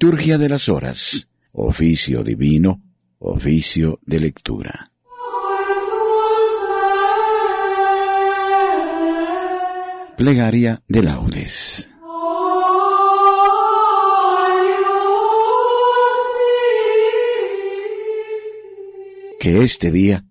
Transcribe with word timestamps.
liturgia 0.00 0.38
de 0.38 0.48
las 0.48 0.68
horas, 0.68 1.28
oficio 1.50 2.22
divino, 2.22 2.80
oficio 3.18 3.98
de 4.06 4.20
lectura. 4.20 4.92
Plegaria 10.16 10.80
de 10.86 11.02
laudes. 11.02 11.90
Que 19.40 19.64
este 19.64 19.90
día 19.90 20.24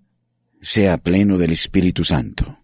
sea 0.62 0.98
pleno 0.98 1.38
del 1.38 1.52
Espíritu 1.52 2.06
Santo, 2.06 2.60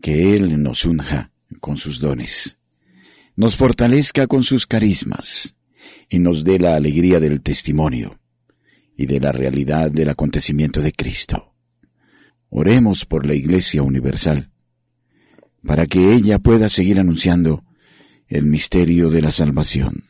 que 0.00 0.36
Él 0.36 0.62
nos 0.62 0.84
unja 0.84 1.32
con 1.58 1.76
sus 1.76 1.98
dones, 1.98 2.56
nos 3.34 3.56
fortalezca 3.56 4.28
con 4.28 4.44
sus 4.44 4.64
carismas 4.64 5.56
y 6.08 6.18
nos 6.18 6.44
dé 6.44 6.58
la 6.58 6.74
alegría 6.74 7.20
del 7.20 7.42
testimonio 7.42 8.18
y 8.96 9.06
de 9.06 9.20
la 9.20 9.32
realidad 9.32 9.90
del 9.90 10.10
acontecimiento 10.10 10.80
de 10.80 10.92
Cristo. 10.92 11.54
Oremos 12.50 13.04
por 13.04 13.26
la 13.26 13.34
Iglesia 13.34 13.82
Universal, 13.82 14.50
para 15.64 15.86
que 15.86 16.14
ella 16.14 16.38
pueda 16.38 16.68
seguir 16.68 16.98
anunciando 16.98 17.64
el 18.26 18.46
misterio 18.46 19.10
de 19.10 19.22
la 19.22 19.30
salvación. 19.30 20.04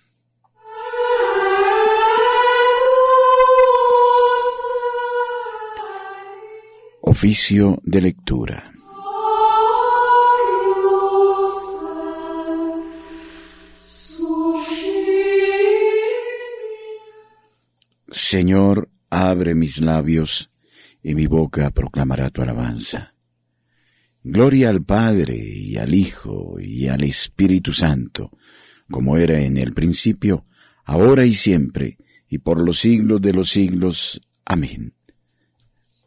Oficio 7.01 7.81
de 7.85 8.01
lectura. 8.03 8.78
Señor, 18.31 18.91
abre 19.09 19.55
mis 19.55 19.81
labios, 19.81 20.51
y 21.03 21.15
mi 21.15 21.27
boca 21.27 21.71
proclamará 21.71 22.29
tu 22.29 22.43
alabanza. 22.43 23.15
Gloria 24.23 24.69
al 24.69 24.83
Padre, 24.83 25.35
y 25.35 25.79
al 25.79 25.95
Hijo, 25.95 26.61
y 26.61 26.89
al 26.89 27.05
Espíritu 27.05 27.73
Santo, 27.73 28.37
como 28.91 29.17
era 29.17 29.41
en 29.41 29.57
el 29.57 29.73
principio, 29.73 30.45
ahora 30.85 31.25
y 31.25 31.33
siempre, 31.33 31.97
y 32.29 32.37
por 32.37 32.61
los 32.61 32.81
siglos 32.81 33.23
de 33.23 33.33
los 33.33 33.49
siglos. 33.49 34.21
Amén. 34.45 34.93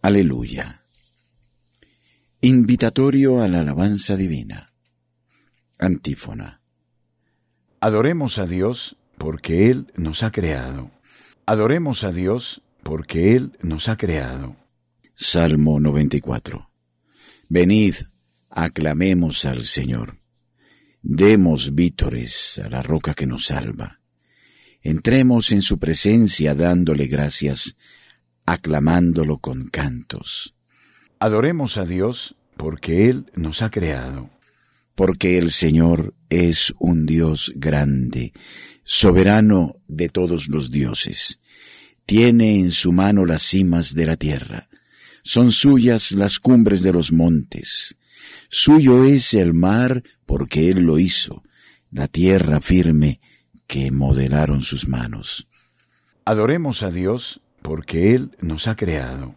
Aleluya. 0.03 0.85
Invitatorio 2.39 3.41
a 3.41 3.47
la 3.47 3.61
alabanza 3.61 4.15
divina. 4.15 4.75
Antífona. 5.79 6.61
Adoremos 7.79 8.37
a 8.37 8.45
Dios 8.45 8.95
porque 9.17 9.71
Él 9.71 9.91
nos 9.95 10.21
ha 10.21 10.31
creado. 10.31 11.00
Adoremos 11.45 12.03
a 12.03 12.11
Dios 12.11 12.61
porque 12.83 13.35
Él 13.35 13.57
nos 13.61 13.89
ha 13.89 13.97
creado. 13.97 14.55
Salmo 15.15 15.79
94. 15.79 16.69
Venid, 17.49 17.95
aclamemos 18.49 19.45
al 19.45 19.65
Señor. 19.65 20.17
Demos 21.01 21.75
vítores 21.75 22.61
a 22.63 22.69
la 22.69 22.81
roca 22.81 23.13
que 23.13 23.25
nos 23.25 23.45
salva. 23.47 23.99
Entremos 24.81 25.51
en 25.51 25.61
su 25.61 25.77
presencia 25.77 26.55
dándole 26.55 27.07
gracias, 27.07 27.75
aclamándolo 28.45 29.37
con 29.37 29.67
cantos. 29.67 30.55
Adoremos 31.19 31.77
a 31.77 31.85
Dios 31.85 32.35
porque 32.57 33.09
Él 33.09 33.25
nos 33.35 33.61
ha 33.61 33.69
creado. 33.69 34.29
Porque 34.95 35.37
el 35.37 35.51
Señor 35.51 36.15
es 36.29 36.73
un 36.79 37.05
Dios 37.05 37.53
grande, 37.55 38.33
soberano 38.83 39.75
de 39.87 40.09
todos 40.09 40.47
los 40.47 40.71
dioses. 40.71 41.40
Tiene 42.05 42.59
en 42.59 42.71
su 42.71 42.91
mano 42.91 43.25
las 43.25 43.41
cimas 43.43 43.93
de 43.93 44.05
la 44.05 44.17
tierra. 44.17 44.69
Son 45.23 45.51
suyas 45.51 46.11
las 46.11 46.39
cumbres 46.39 46.81
de 46.83 46.91
los 46.91 47.11
montes. 47.11 47.97
Suyo 48.49 49.05
es 49.05 49.33
el 49.33 49.53
mar 49.53 50.03
porque 50.25 50.69
Él 50.69 50.81
lo 50.81 50.99
hizo, 50.99 51.43
la 51.91 52.07
tierra 52.07 52.59
firme 52.61 53.21
que 53.67 53.91
modelaron 53.91 54.61
sus 54.63 54.87
manos. 54.87 55.47
Adoremos 56.25 56.83
a 56.83 56.91
Dios 56.91 57.41
porque 57.61 58.15
Él 58.15 58.31
nos 58.41 58.67
ha 58.67 58.75
creado. 58.75 59.35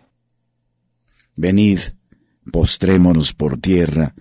Venid, 1.36 1.80
postrémonos 2.50 3.32
por 3.32 3.58
tierra, 3.58 4.14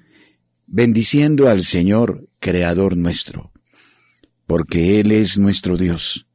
bendiciendo 0.67 1.49
al 1.49 1.63
Señor, 1.63 2.29
Creador 2.39 2.97
nuestro, 2.97 3.51
porque 4.45 4.99
Él 4.99 5.11
es 5.11 5.37
nuestro 5.37 5.77
Dios, 5.77 6.27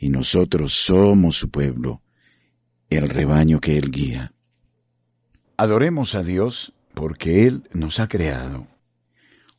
y 0.00 0.08
nosotros 0.08 0.72
somos 0.72 1.36
su 1.36 1.50
pueblo, 1.50 2.02
el 2.88 3.10
rebaño 3.10 3.60
que 3.60 3.76
Él 3.76 3.90
guía. 3.90 4.32
Adoremos 5.58 6.14
a 6.14 6.22
Dios 6.22 6.72
porque 6.94 7.46
Él 7.46 7.68
nos 7.74 8.00
ha 8.00 8.08
creado. 8.08 8.66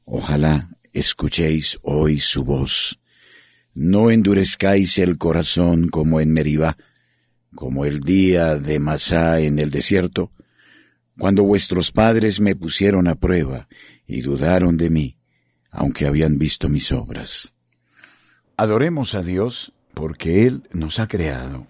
Ojalá 0.04 0.72
escuchéis 0.94 1.78
hoy 1.84 2.20
su 2.20 2.44
voz. 2.44 3.00
No 3.76 4.10
endurezcáis 4.10 4.98
el 4.98 5.20
corazón 5.20 5.90
como 5.90 6.20
en 6.20 6.34
Meribá, 6.34 6.76
como 7.54 7.86
el 7.86 8.00
día 8.00 8.56
de 8.56 8.80
Masá 8.80 9.42
en 9.42 9.60
el 9.60 9.70
desierto, 9.70 10.32
cuando 11.20 11.44
vuestros 11.44 11.92
padres 11.92 12.40
me 12.40 12.56
pusieron 12.56 13.08
a 13.08 13.14
prueba 13.14 13.68
y 14.08 14.22
dudaron 14.22 14.76
de 14.76 14.90
mí, 14.90 15.18
aunque 15.70 16.08
habían 16.08 16.40
visto 16.40 16.68
mis 16.68 16.92
obras. 16.92 17.54
Adoremos 18.58 19.14
a 19.14 19.22
Dios 19.22 19.74
porque 19.94 20.48
Él 20.48 20.64
nos 20.74 21.00
ha 21.00 21.08
creado. 21.08 21.68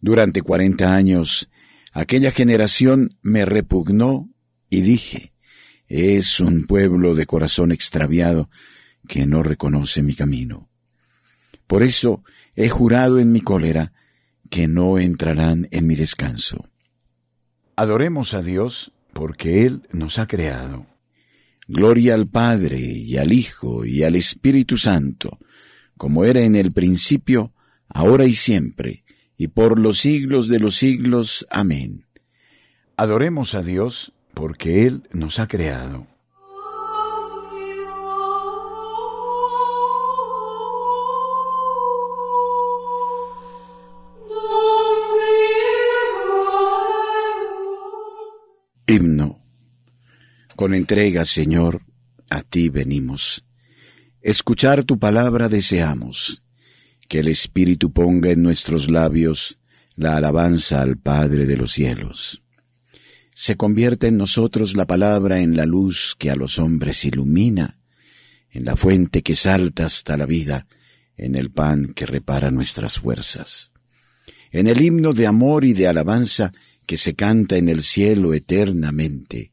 Durante 0.00 0.42
cuarenta 0.42 0.94
años, 0.94 1.50
aquella 1.92 2.30
generación 2.30 3.16
me 3.22 3.44
repugnó 3.44 4.28
y 4.70 4.82
dije, 4.82 5.32
es 5.88 6.40
un 6.40 6.66
pueblo 6.66 7.14
de 7.14 7.26
corazón 7.26 7.72
extraviado 7.72 8.50
que 9.08 9.26
no 9.26 9.42
reconoce 9.42 10.02
mi 10.02 10.14
camino. 10.14 10.68
Por 11.66 11.82
eso 11.82 12.24
he 12.54 12.68
jurado 12.68 13.18
en 13.18 13.32
mi 13.32 13.40
cólera 13.40 13.92
que 14.50 14.68
no 14.68 14.98
entrarán 14.98 15.68
en 15.70 15.86
mi 15.86 15.94
descanso. 15.94 16.68
Adoremos 17.76 18.34
a 18.34 18.42
Dios 18.42 18.92
porque 19.12 19.66
Él 19.66 19.82
nos 19.92 20.18
ha 20.18 20.26
creado. 20.26 20.86
Gloria 21.68 22.14
al 22.14 22.26
Padre 22.28 22.78
y 22.78 23.16
al 23.16 23.32
Hijo 23.32 23.84
y 23.84 24.02
al 24.02 24.14
Espíritu 24.14 24.76
Santo, 24.76 25.38
como 25.96 26.24
era 26.24 26.40
en 26.40 26.56
el 26.56 26.72
principio, 26.72 27.52
ahora 27.88 28.24
y 28.24 28.34
siempre, 28.34 29.04
y 29.36 29.48
por 29.48 29.78
los 29.78 29.98
siglos 29.98 30.48
de 30.48 30.58
los 30.58 30.76
siglos. 30.76 31.46
Amén. 31.50 32.06
Adoremos 32.96 33.54
a 33.54 33.62
Dios 33.62 34.12
porque 34.34 34.86
Él 34.86 35.02
nos 35.12 35.38
ha 35.38 35.48
creado. 35.48 36.06
Himno. 48.86 49.42
Con 50.54 50.72
entrega, 50.72 51.24
Señor, 51.24 51.82
a 52.30 52.42
ti 52.42 52.68
venimos. 52.68 53.45
Escuchar 54.26 54.82
tu 54.82 54.98
palabra 54.98 55.48
deseamos. 55.48 56.42
Que 57.06 57.20
el 57.20 57.28
Espíritu 57.28 57.92
ponga 57.92 58.32
en 58.32 58.42
nuestros 58.42 58.90
labios 58.90 59.60
la 59.94 60.16
alabanza 60.16 60.82
al 60.82 60.96
Padre 60.98 61.46
de 61.46 61.56
los 61.56 61.70
cielos. 61.70 62.42
Se 63.32 63.56
convierte 63.56 64.08
en 64.08 64.16
nosotros 64.16 64.76
la 64.76 64.84
palabra 64.84 65.38
en 65.38 65.56
la 65.56 65.64
luz 65.64 66.16
que 66.18 66.28
a 66.28 66.34
los 66.34 66.58
hombres 66.58 67.04
ilumina, 67.04 67.78
en 68.50 68.64
la 68.64 68.74
fuente 68.74 69.22
que 69.22 69.36
salta 69.36 69.86
hasta 69.86 70.16
la 70.16 70.26
vida, 70.26 70.66
en 71.16 71.36
el 71.36 71.52
pan 71.52 71.92
que 71.94 72.04
repara 72.04 72.50
nuestras 72.50 72.98
fuerzas. 72.98 73.70
En 74.50 74.66
el 74.66 74.80
himno 74.80 75.12
de 75.12 75.28
amor 75.28 75.64
y 75.64 75.72
de 75.72 75.86
alabanza 75.86 76.52
que 76.84 76.96
se 76.96 77.14
canta 77.14 77.58
en 77.58 77.68
el 77.68 77.80
cielo 77.80 78.34
eternamente, 78.34 79.52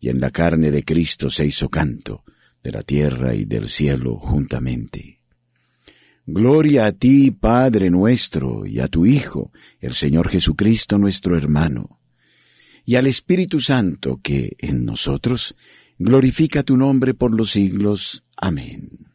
y 0.00 0.08
en 0.08 0.18
la 0.18 0.32
carne 0.32 0.72
de 0.72 0.84
Cristo 0.84 1.30
se 1.30 1.46
hizo 1.46 1.68
canto, 1.68 2.24
de 2.62 2.72
la 2.72 2.82
tierra 2.82 3.34
y 3.34 3.44
del 3.44 3.68
cielo 3.68 4.16
juntamente. 4.16 5.18
Gloria 6.26 6.86
a 6.86 6.92
ti, 6.92 7.30
Padre 7.30 7.88
nuestro, 7.88 8.66
y 8.66 8.80
a 8.80 8.88
tu 8.88 9.06
Hijo, 9.06 9.50
el 9.80 9.94
Señor 9.94 10.28
Jesucristo 10.28 10.98
nuestro 10.98 11.36
hermano, 11.36 12.00
y 12.84 12.96
al 12.96 13.06
Espíritu 13.06 13.60
Santo 13.60 14.20
que 14.22 14.54
en 14.58 14.84
nosotros 14.84 15.56
glorifica 15.98 16.62
tu 16.62 16.76
nombre 16.76 17.14
por 17.14 17.34
los 17.34 17.50
siglos. 17.52 18.24
Amén. 18.36 19.08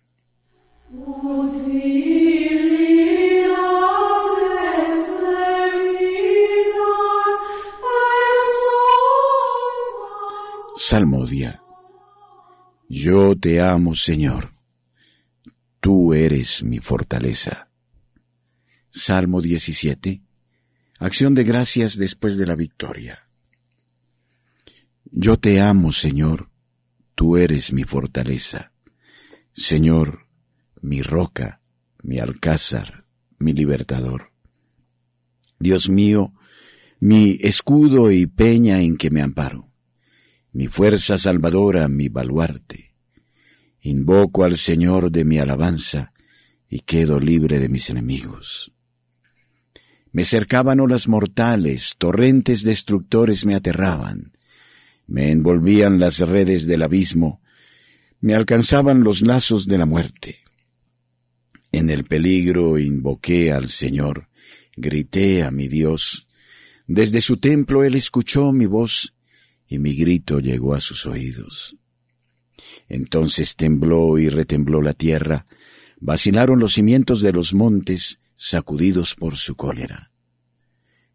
Salmodia. 10.76 11.63
Yo 12.96 13.36
te 13.36 13.60
amo, 13.60 13.96
Señor. 13.96 14.54
tú 15.80 16.14
eres 16.14 16.62
mi 16.62 16.78
fortaleza. 16.78 17.72
Salmo 18.92 19.42
17. 19.42 20.22
Acción 21.00 21.34
de 21.34 21.44
gracias 21.44 21.98
después 21.98 22.38
de 22.38 22.46
la 22.46 22.54
victoria. 22.54 23.28
Yo 25.06 25.40
te 25.40 25.60
amo, 25.60 25.92
Señor, 25.92 26.52
tú 27.16 27.36
eres 27.36 27.74
mi 27.74 27.84
fortaleza. 27.84 28.74
Señor, 29.54 30.28
mi 30.80 31.02
roca, 31.02 31.62
mi 32.04 32.20
alcázar, 32.20 33.08
mi 33.40 33.54
libertador. 33.54 34.34
Dios 35.58 35.90
mío, 35.90 36.36
mi 37.00 37.40
escudo 37.42 38.12
y 38.12 38.28
peña 38.28 38.82
en 38.82 38.98
que 38.98 39.10
me 39.10 39.24
amparo, 39.24 39.73
mi 40.54 40.68
fuerza 40.68 41.18
salvadora, 41.18 41.88
mi 41.88 42.10
baluarte. 42.10 42.94
Invoco 43.82 44.44
al 44.44 44.56
Señor 44.56 45.12
de 45.12 45.26
mi 45.26 45.40
alabanza 45.40 46.14
y 46.70 46.82
quedo 46.82 47.20
libre 47.20 47.60
de 47.60 47.70
mis 47.70 47.90
enemigos. 47.90 48.72
Me 50.12 50.26
cercaban 50.26 50.80
olas 50.80 51.08
mortales, 51.08 51.96
torrentes 51.98 52.62
destructores 52.62 53.46
me 53.48 53.56
aterraban, 53.56 54.38
me 55.08 55.32
envolvían 55.32 56.00
las 56.00 56.20
redes 56.20 56.68
del 56.68 56.84
abismo, 56.84 57.42
me 58.22 58.36
alcanzaban 58.36 59.04
los 59.04 59.22
lazos 59.22 59.66
de 59.66 59.80
la 59.80 59.88
muerte. 59.88 60.38
En 61.72 61.90
el 61.90 62.04
peligro 62.04 62.78
invoqué 62.78 63.52
al 63.52 63.68
Señor, 63.68 64.30
grité 64.78 65.42
a 65.42 65.50
mi 65.50 65.68
Dios, 65.68 66.28
desde 66.86 67.22
su 67.22 67.38
templo 67.38 67.84
él 67.84 67.96
escuchó 67.96 68.52
mi 68.52 68.68
voz 68.68 69.13
y 69.74 69.80
mi 69.80 69.96
grito 69.96 70.40
llegó 70.40 70.76
a 70.76 70.80
sus 70.80 71.08
oídos. 71.08 71.76
Entonces 72.88 73.56
tembló 73.56 74.20
y 74.20 74.30
retembló 74.30 74.84
la 74.84 74.94
tierra, 74.94 75.48
vacilaron 76.00 76.60
los 76.60 76.74
cimientos 76.74 77.24
de 77.24 77.34
los 77.34 77.56
montes, 77.56 78.20
sacudidos 78.36 79.16
por 79.16 79.36
su 79.36 79.56
cólera. 79.56 80.12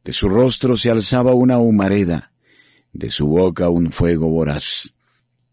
De 0.02 0.12
su 0.12 0.28
rostro 0.28 0.76
se 0.76 0.90
alzaba 0.90 1.34
una 1.34 1.58
humareda, 1.58 2.32
de 2.92 3.10
su 3.10 3.28
boca 3.28 3.68
un 3.68 3.92
fuego 3.92 4.28
voraz, 4.28 4.92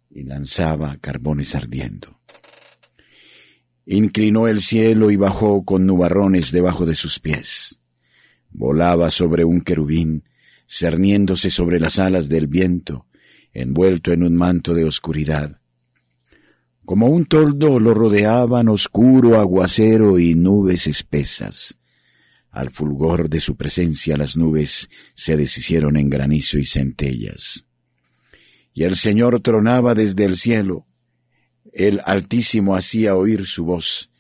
y 0.10 0.24
lanzaba 0.24 0.98
carbones 0.98 1.54
ardiendo. 1.54 2.20
Inclinó 3.86 4.48
el 4.48 4.64
cielo 4.64 5.12
y 5.12 5.16
bajó 5.16 5.64
con 5.64 5.86
nubarrones 5.86 6.52
debajo 6.52 6.88
de 6.88 6.96
sus 6.96 7.20
pies 7.20 7.80
volaba 8.56 9.10
sobre 9.10 9.44
un 9.44 9.62
querubín, 9.62 10.24
cerniéndose 10.68 11.50
sobre 11.50 11.80
las 11.80 12.00
alas 12.00 12.30
del 12.30 12.48
viento, 12.48 13.08
envuelto 13.54 14.12
en 14.12 14.24
un 14.24 14.36
manto 14.36 14.74
de 14.74 14.86
oscuridad. 14.86 15.60
Como 16.84 17.08
un 17.08 17.26
toldo 17.26 17.80
lo 17.80 17.94
rodeaban 17.94 18.70
oscuro 18.70 19.40
aguacero 19.40 20.20
y 20.20 20.36
nubes 20.36 20.88
espesas. 20.88 21.78
Al 22.52 22.70
fulgor 22.70 23.30
de 23.30 23.40
su 23.40 23.58
presencia 23.58 24.16
las 24.16 24.38
nubes 24.38 24.90
se 25.14 25.36
deshicieron 25.36 25.98
en 25.98 26.10
granizo 26.10 26.58
y 26.58 26.66
centellas. 26.66 27.66
Y 28.74 28.84
el 28.84 28.96
Señor 28.96 29.40
tronaba 29.40 29.96
desde 29.96 30.26
el 30.26 30.38
cielo. 30.38 30.86
El 31.74 32.02
Altísimo 32.06 32.76
hacía 32.76 33.16
oír 33.16 33.46
su 33.46 33.66
voz, 33.66 34.12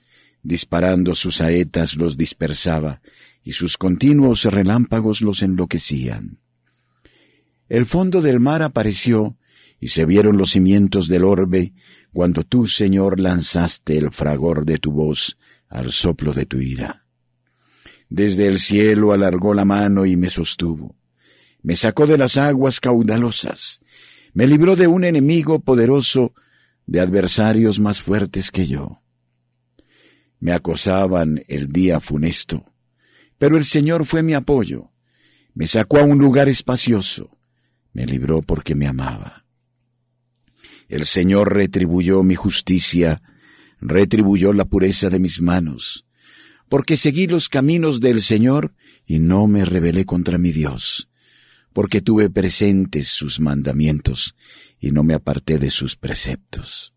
disparando 0.41 1.13
sus 1.13 1.35
saetas 1.35 1.95
los 1.95 2.17
dispersaba, 2.17 3.01
y 3.45 3.51
sus 3.51 3.77
continuos 3.77 4.43
relámpagos 4.45 5.21
los 5.21 5.43
enloquecían. 5.43 6.39
El 7.69 7.85
fondo 7.85 8.21
del 8.21 8.39
mar 8.39 8.63
apareció, 8.63 9.37
y 9.79 9.89
se 9.89 10.05
vieron 10.05 10.35
los 10.35 10.51
cimientos 10.51 11.07
del 11.07 11.23
orbe, 11.23 11.73
cuando 12.11 12.41
tú, 12.43 12.65
Señor, 12.65 13.19
lanzaste 13.19 13.99
el 13.99 14.11
fragor 14.11 14.65
de 14.65 14.79
tu 14.79 14.91
voz 14.91 15.37
al 15.69 15.91
soplo 15.91 16.33
de 16.33 16.47
tu 16.47 16.59
ira. 16.59 17.05
Desde 18.09 18.47
el 18.47 18.59
cielo 18.59 19.11
alargó 19.11 19.53
la 19.53 19.63
mano 19.63 20.07
y 20.07 20.15
me 20.15 20.29
sostuvo. 20.29 20.95
Me 21.61 21.75
sacó 21.75 22.07
de 22.07 22.17
las 22.17 22.37
aguas 22.37 22.79
caudalosas. 22.79 23.79
Me 24.33 24.47
libró 24.47 24.75
de 24.75 24.87
un 24.87 25.03
enemigo 25.03 25.59
poderoso, 25.59 26.33
de 26.87 26.99
adversarios 26.99 27.79
más 27.79 28.01
fuertes 28.01 28.49
que 28.49 28.65
yo. 28.65 29.01
Me 30.39 30.51
acosaban 30.51 31.43
el 31.47 31.67
día 31.71 31.99
funesto 31.99 32.74
pero 33.37 33.57
el 33.57 33.65
Señor 33.65 34.05
fue 34.05 34.23
mi 34.23 34.33
apoyo, 34.33 34.91
me 35.53 35.67
sacó 35.67 35.99
a 35.99 36.03
un 36.03 36.17
lugar 36.19 36.49
espacioso, 36.49 37.37
me 37.93 38.05
libró 38.05 38.41
porque 38.41 38.75
me 38.75 38.87
amaba. 38.87 39.45
El 40.87 41.05
Señor 41.05 41.53
retribuyó 41.53 42.23
mi 42.23 42.35
justicia, 42.35 43.21
retribuyó 43.79 44.53
la 44.53 44.65
pureza 44.65 45.09
de 45.09 45.19
mis 45.19 45.41
manos, 45.41 46.05
porque 46.69 46.97
seguí 46.97 47.27
los 47.27 47.49
caminos 47.49 48.01
del 48.01 48.21
Señor 48.21 48.73
y 49.05 49.19
no 49.19 49.47
me 49.47 49.65
rebelé 49.65 50.05
contra 50.05 50.37
mi 50.37 50.51
Dios, 50.51 51.09
porque 51.73 52.01
tuve 52.01 52.29
presentes 52.29 53.07
sus 53.07 53.39
mandamientos 53.39 54.35
y 54.79 54.91
no 54.91 55.03
me 55.03 55.13
aparté 55.13 55.57
de 55.57 55.69
sus 55.69 55.95
preceptos. 55.95 56.93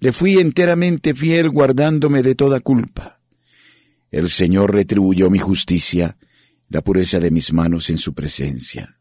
Le 0.00 0.12
fui 0.12 0.38
enteramente 0.38 1.14
fiel 1.14 1.50
guardándome 1.50 2.22
de 2.22 2.34
toda 2.34 2.60
culpa. 2.60 3.17
El 4.10 4.30
Señor 4.30 4.72
retribuyó 4.72 5.30
mi 5.30 5.38
justicia, 5.38 6.16
la 6.68 6.82
pureza 6.82 7.20
de 7.20 7.30
mis 7.30 7.52
manos 7.52 7.90
en 7.90 7.98
su 7.98 8.14
presencia. 8.14 8.98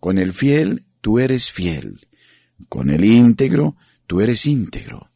Con 0.00 0.18
el 0.18 0.32
fiel 0.32 0.86
tú 1.00 1.18
eres 1.18 1.50
fiel, 1.50 2.08
con 2.68 2.90
el 2.90 3.04
íntegro 3.04 3.76
tú 4.06 4.20
eres 4.20 4.46
íntegro, 4.46 5.10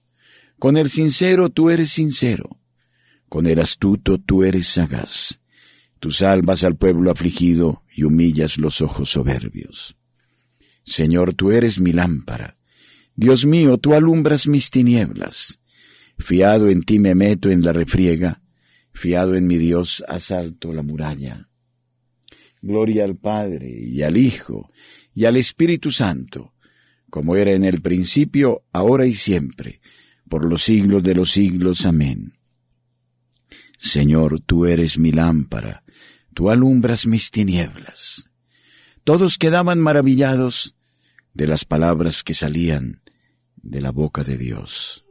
con 0.59 0.77
el 0.77 0.91
sincero 0.91 1.51
tú 1.51 1.71
eres 1.71 1.91
sincero, 1.91 2.61
con 3.29 3.47
el 3.47 3.61
astuto 3.61 4.19
tú 4.19 4.45
eres 4.45 4.69
sagaz. 4.69 5.41
Tú 6.03 6.11
salvas 6.11 6.65
al 6.65 6.77
pueblo 6.77 7.13
afligido 7.13 7.85
y 7.95 8.03
humillas 8.03 8.59
los 8.59 8.81
ojos 8.81 9.11
soberbios. 9.11 9.97
Señor, 10.83 11.35
tú 11.35 11.53
eres 11.53 11.81
mi 11.81 11.93
lámpara. 11.93 12.59
Dios 13.15 13.47
mío, 13.47 13.79
tú 13.79 13.95
alumbras 13.95 14.49
mis 14.49 14.73
tinieblas. 14.73 15.61
Fiado 16.19 16.69
en 16.69 16.83
ti 16.83 16.99
me 16.99 17.15
meto 17.15 17.51
en 17.51 17.63
la 17.63 17.73
refriega, 17.73 18.42
Fiado 18.93 19.35
en 19.35 19.47
mi 19.47 19.59
Dios, 19.59 20.05
asalto 20.09 20.73
la 20.73 20.83
muralla. 20.83 21.49
Gloria 22.61 23.05
al 23.05 23.17
Padre 23.17 23.69
y 23.71 24.03
al 24.03 24.17
Hijo 24.17 24.71
y 25.15 25.25
al 25.25 25.37
Espíritu 25.37 25.91
Santo, 25.91 26.55
como 27.11 27.37
era 27.37 27.53
en 27.53 27.65
el 27.65 27.83
principio, 27.83 28.65
ahora 28.73 29.07
y 29.07 29.15
siempre, 29.15 29.81
por 30.29 30.49
los 30.49 30.63
siglos 30.63 31.03
de 31.03 31.15
los 31.15 31.33
siglos. 31.33 31.85
Amén. 31.85 32.39
Señor, 33.79 34.41
tú 34.41 34.67
eres 34.67 34.99
mi 34.99 35.11
lámpara, 35.11 35.83
tú 36.35 36.51
alumbras 36.51 37.07
mis 37.07 37.31
tinieblas. 37.31 38.31
Todos 39.05 39.39
quedaban 39.39 39.81
maravillados 39.81 40.77
de 41.35 41.49
las 41.49 41.65
palabras 41.65 42.23
que 42.23 42.35
salían 42.35 43.03
de 43.57 43.81
la 43.81 43.91
boca 43.91 44.23
de 44.23 44.39
Dios. 44.39 45.05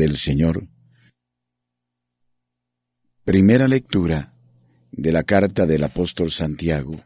Del 0.00 0.16
Señor. 0.16 0.66
Primera 3.22 3.68
lectura 3.68 4.32
de 4.92 5.12
la 5.12 5.24
carta 5.24 5.66
del 5.66 5.84
apóstol 5.84 6.30
Santiago. 6.30 6.96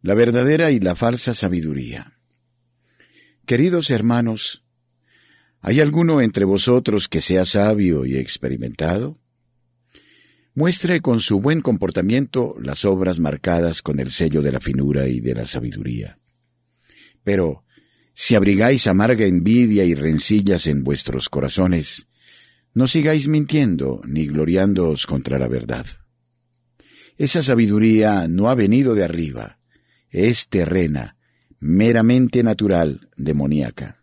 La 0.00 0.14
verdadera 0.14 0.70
y 0.70 0.78
la 0.78 0.94
falsa 0.94 1.34
sabiduría. 1.34 2.20
Queridos 3.46 3.90
hermanos, 3.90 4.62
¿hay 5.60 5.80
alguno 5.80 6.20
entre 6.20 6.44
vosotros 6.44 7.08
que 7.08 7.20
sea 7.20 7.44
sabio 7.44 8.06
y 8.06 8.16
experimentado? 8.16 9.18
Muestre 10.54 11.00
con 11.00 11.18
su 11.18 11.40
buen 11.40 11.62
comportamiento 11.62 12.54
las 12.60 12.84
obras 12.84 13.18
marcadas 13.18 13.82
con 13.82 13.98
el 13.98 14.10
sello 14.10 14.40
de 14.40 14.52
la 14.52 14.60
finura 14.60 15.08
y 15.08 15.18
de 15.18 15.34
la 15.34 15.46
sabiduría. 15.46 16.16
Pero, 17.24 17.64
si 18.22 18.34
abrigáis 18.34 18.86
amarga 18.86 19.24
envidia 19.24 19.82
y 19.86 19.94
rencillas 19.94 20.66
en 20.66 20.84
vuestros 20.84 21.30
corazones, 21.30 22.06
no 22.74 22.86
sigáis 22.86 23.28
mintiendo 23.28 24.02
ni 24.04 24.26
gloriándoos 24.26 25.06
contra 25.06 25.38
la 25.38 25.48
verdad. 25.48 25.86
Esa 27.16 27.40
sabiduría 27.40 28.28
no 28.28 28.50
ha 28.50 28.54
venido 28.54 28.94
de 28.94 29.04
arriba, 29.04 29.58
es 30.10 30.50
terrena, 30.50 31.16
meramente 31.60 32.42
natural, 32.42 33.08
demoníaca. 33.16 34.02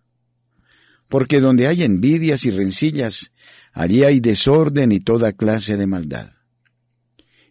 porque 1.10 1.40
donde 1.40 1.68
hay 1.68 1.84
envidias 1.84 2.44
y 2.46 2.50
rencillas, 2.50 3.32
allí 3.72 4.04
hay 4.04 4.20
desorden 4.20 4.94
y 4.94 5.00
toda 5.00 5.34
clase 5.34 5.78
de 5.78 5.86
maldad. 5.86 6.32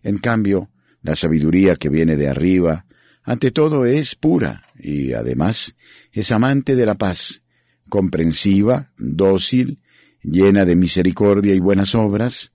En 0.03 0.19
cambio, 0.19 0.73
la 1.01 1.15
sabiduría 1.15 1.77
que 1.77 1.91
viene 1.91 2.17
de 2.17 2.29
arriba, 2.29 2.86
ante 3.27 3.51
todo 3.51 3.85
es 3.87 4.15
pura 4.15 4.63
y 4.79 5.13
además 5.13 5.75
es 6.13 6.31
amante 6.31 6.77
de 6.77 6.87
la 6.87 6.95
paz, 6.95 7.43
comprensiva, 7.89 8.93
dócil, 8.97 9.81
llena 10.23 10.65
de 10.65 10.77
misericordia 10.77 11.53
y 11.53 11.59
buenas 11.59 11.97
obras, 11.97 12.53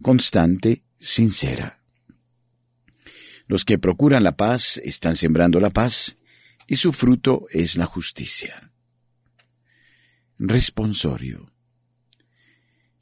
constante, 0.00 0.82
sincera. 0.98 1.82
Los 3.46 3.66
que 3.66 3.78
procuran 3.78 4.24
la 4.24 4.34
paz 4.34 4.80
están 4.82 5.14
sembrando 5.14 5.60
la 5.60 5.68
paz, 5.68 6.16
y 6.66 6.76
su 6.76 6.94
fruto 6.94 7.46
es 7.50 7.76
la 7.76 7.84
justicia. 7.84 8.72
Responsorio. 10.38 11.52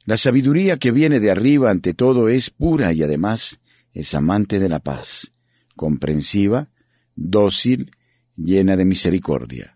La 0.03 0.17
sabiduría 0.17 0.77
que 0.77 0.91
viene 0.91 1.21
de 1.21 1.31
arriba 1.31 1.71
ante 1.71 1.93
todo 1.93 2.27
es 2.27 2.49
pura 2.49 2.91
y 2.91 3.01
además 3.01 3.61
es 3.93 4.13
amante 4.13 4.59
de 4.59 4.67
la 4.67 4.81
paz, 4.81 5.31
comprensiva, 5.77 6.72
dócil, 7.15 7.91
llena 8.35 8.75
de 8.75 8.85
misericordia. 8.85 9.73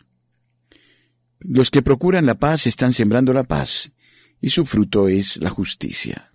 Los 1.40 1.70
que 1.70 1.82
procuran 1.82 2.26
la 2.26 2.36
paz 2.36 2.68
están 2.68 2.94
sembrando 2.94 3.34
la 3.34 3.44
paz, 3.44 3.92
y 4.42 4.50
su 4.50 4.66
fruto 4.66 5.08
es 5.08 5.38
la 5.38 5.50
justicia. 5.50 6.34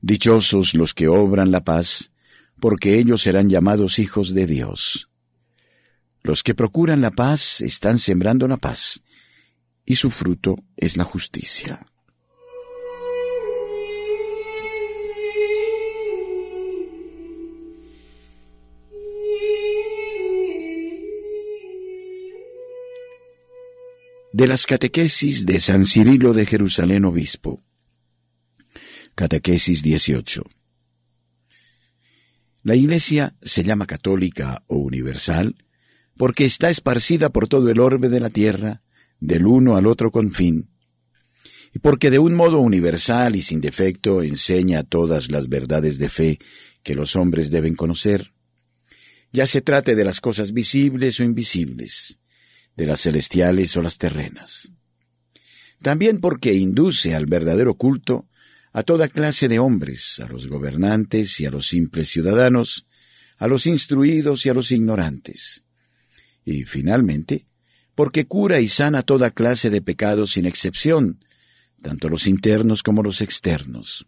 Dichosos 0.00 0.74
los 0.74 0.94
que 0.94 1.08
obran 1.08 1.50
la 1.50 1.64
paz, 1.64 2.12
porque 2.60 2.98
ellos 2.98 3.22
serán 3.22 3.48
llamados 3.48 3.98
hijos 3.98 4.34
de 4.34 4.46
Dios. 4.46 5.08
Los 6.22 6.42
que 6.42 6.54
procuran 6.54 7.00
la 7.00 7.10
paz 7.10 7.60
están 7.60 7.98
sembrando 7.98 8.46
la 8.48 8.56
paz, 8.56 9.02
y 9.84 9.96
su 9.96 10.10
fruto 10.10 10.56
es 10.76 10.96
la 10.96 11.04
justicia. 11.04 11.87
De 24.38 24.46
las 24.46 24.66
catequesis 24.66 25.46
de 25.46 25.58
San 25.58 25.84
Cirilo 25.84 26.32
de 26.32 26.46
Jerusalén 26.46 27.04
Obispo. 27.04 27.64
Catequesis 29.16 29.82
18. 29.82 30.44
La 32.62 32.76
Iglesia 32.76 33.34
se 33.42 33.64
llama 33.64 33.84
católica 33.86 34.62
o 34.68 34.76
universal 34.76 35.56
porque 36.16 36.44
está 36.44 36.70
esparcida 36.70 37.30
por 37.30 37.48
todo 37.48 37.68
el 37.68 37.80
orbe 37.80 38.08
de 38.08 38.20
la 38.20 38.30
tierra, 38.30 38.80
del 39.18 39.44
uno 39.44 39.74
al 39.74 39.88
otro 39.88 40.12
confín, 40.12 40.70
y 41.74 41.80
porque 41.80 42.08
de 42.08 42.20
un 42.20 42.34
modo 42.34 42.60
universal 42.60 43.34
y 43.34 43.42
sin 43.42 43.60
defecto 43.60 44.22
enseña 44.22 44.84
todas 44.84 45.32
las 45.32 45.48
verdades 45.48 45.98
de 45.98 46.10
fe 46.10 46.38
que 46.84 46.94
los 46.94 47.16
hombres 47.16 47.50
deben 47.50 47.74
conocer, 47.74 48.34
ya 49.32 49.48
se 49.48 49.62
trate 49.62 49.96
de 49.96 50.04
las 50.04 50.20
cosas 50.20 50.52
visibles 50.52 51.18
o 51.18 51.24
invisibles, 51.24 52.20
de 52.78 52.86
las 52.86 53.00
celestiales 53.00 53.76
o 53.76 53.82
las 53.82 53.98
terrenas. 53.98 54.70
También 55.82 56.20
porque 56.20 56.54
induce 56.54 57.12
al 57.16 57.26
verdadero 57.26 57.74
culto 57.74 58.28
a 58.72 58.84
toda 58.84 59.08
clase 59.08 59.48
de 59.48 59.58
hombres, 59.58 60.20
a 60.20 60.28
los 60.28 60.46
gobernantes 60.46 61.40
y 61.40 61.46
a 61.46 61.50
los 61.50 61.66
simples 61.66 62.08
ciudadanos, 62.08 62.86
a 63.36 63.48
los 63.48 63.66
instruidos 63.66 64.46
y 64.46 64.50
a 64.50 64.54
los 64.54 64.70
ignorantes. 64.70 65.64
Y 66.44 66.62
finalmente, 66.66 67.48
porque 67.96 68.28
cura 68.28 68.60
y 68.60 68.68
sana 68.68 69.02
toda 69.02 69.32
clase 69.32 69.70
de 69.70 69.82
pecados 69.82 70.30
sin 70.30 70.46
excepción, 70.46 71.24
tanto 71.82 72.08
los 72.08 72.28
internos 72.28 72.84
como 72.84 73.02
los 73.02 73.22
externos. 73.22 74.06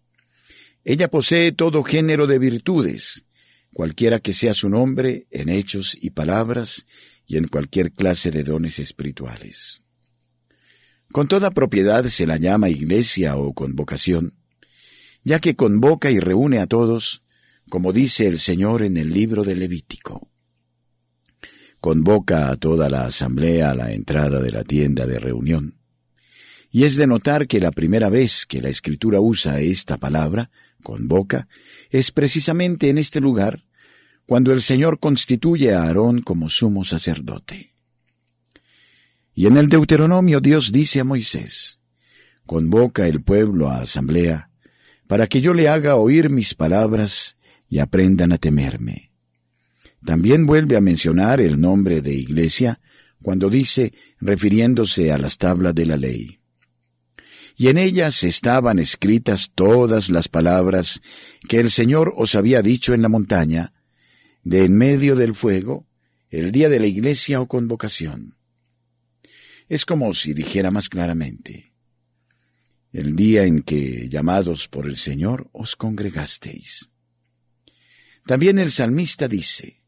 Ella 0.85 1.11
posee 1.11 1.51
todo 1.51 1.83
género 1.83 2.29
de 2.29 2.39
virtudes, 2.39 3.25
cualquiera 3.73 4.21
que 4.21 4.33
sea 4.33 4.55
su 4.55 4.69
nombre, 4.69 5.27
en 5.33 5.49
hechos 5.49 5.99
y 6.01 6.11
palabras, 6.11 6.87
y 7.31 7.37
en 7.37 7.47
cualquier 7.47 7.93
clase 7.93 8.33
de 8.33 8.43
dones 8.43 8.81
espirituales. 8.81 9.85
Con 11.13 11.29
toda 11.29 11.53
propiedad 11.53 12.05
se 12.07 12.27
la 12.27 12.39
llama 12.39 12.69
iglesia 12.69 13.37
o 13.37 13.55
convocación, 13.55 14.35
ya 15.23 15.39
que 15.39 15.55
convoca 15.55 16.11
y 16.11 16.19
reúne 16.19 16.59
a 16.59 16.67
todos, 16.67 17.23
como 17.71 17.93
dice 17.93 18.27
el 18.27 18.41
Señor 18.41 18.83
en 18.83 18.97
el 18.97 19.11
libro 19.11 19.45
de 19.45 19.55
Levítico. 19.55 20.29
Convoca 21.79 22.51
a 22.51 22.57
toda 22.57 22.89
la 22.89 23.05
asamblea 23.05 23.71
a 23.71 23.75
la 23.77 23.93
entrada 23.93 24.41
de 24.41 24.51
la 24.51 24.65
tienda 24.65 25.07
de 25.07 25.21
reunión. 25.21 25.79
Y 26.73 26.83
es 26.83 26.97
de 26.97 27.07
notar 27.07 27.47
que 27.47 27.61
la 27.61 27.71
primera 27.71 28.09
vez 28.09 28.45
que 28.45 28.61
la 28.61 28.71
Escritura 28.71 29.21
usa 29.21 29.61
esta 29.61 29.99
palabra, 29.99 30.51
convoca, 30.83 31.47
es 31.91 32.11
precisamente 32.11 32.91
en 32.91 32.99
este 32.99 33.21
lugar, 33.21 33.65
cuando 34.31 34.53
el 34.53 34.63
Señor 34.63 35.01
constituye 35.01 35.75
a 35.75 35.83
Aarón 35.83 36.21
como 36.21 36.49
sumo 36.49 36.85
sacerdote. 36.85 37.75
Y 39.35 39.49
en 39.49 39.57
el 39.57 39.69
Deuteronomio 39.69 40.39
Dios 40.39 40.71
dice 40.71 41.01
a 41.01 41.05
Moisés, 41.05 41.81
convoca 42.47 43.09
el 43.09 43.25
pueblo 43.25 43.69
a 43.69 43.81
asamblea, 43.81 44.53
para 45.09 45.27
que 45.27 45.41
yo 45.41 45.53
le 45.53 45.69
haga 45.69 45.97
oír 45.97 46.31
mis 46.31 46.55
palabras 46.55 47.39
y 47.69 47.81
aprendan 47.81 48.31
a 48.31 48.39
temerme. 48.39 49.11
También 50.05 50.47
vuelve 50.47 50.77
a 50.77 50.81
mencionar 50.81 51.41
el 51.41 51.61
nombre 51.61 52.01
de 52.01 52.15
iglesia 52.15 52.81
cuando 53.21 53.51
dice, 53.51 53.93
refiriéndose 54.21 55.11
a 55.11 55.19
las 55.19 55.39
tablas 55.39 55.75
de 55.75 55.87
la 55.87 55.97
ley. 55.97 56.39
Y 57.57 57.67
en 57.67 57.79
ellas 57.79 58.23
estaban 58.23 58.79
escritas 58.79 59.51
todas 59.57 60.09
las 60.09 60.29
palabras 60.29 61.03
que 61.49 61.59
el 61.59 61.69
Señor 61.69 62.13
os 62.17 62.37
había 62.37 62.63
dicho 62.63 62.95
en 62.95 63.03
la 63.03 63.09
montaña, 63.09 63.73
de 64.43 64.65
en 64.65 64.77
medio 64.77 65.17
del 65.17 65.35
fuego, 65.35 65.87
el 66.31 66.53
día 66.53 66.69
de 66.69 66.81
la 66.81 66.87
iglesia 66.87 67.41
o 67.41 67.49
convocación. 67.49 68.37
Es 69.69 69.85
como 69.85 70.13
si 70.15 70.35
dijera 70.35 70.71
más 70.71 70.89
claramente, 70.89 71.73
el 72.93 73.15
día 73.15 73.45
en 73.45 73.63
que, 73.63 74.09
llamados 74.09 74.67
por 74.69 74.87
el 74.87 74.97
Señor, 74.97 75.49
os 75.53 75.77
congregasteis. 75.77 76.91
También 78.27 78.59
el 78.59 78.71
salmista 78.71 79.29
dice, 79.29 79.83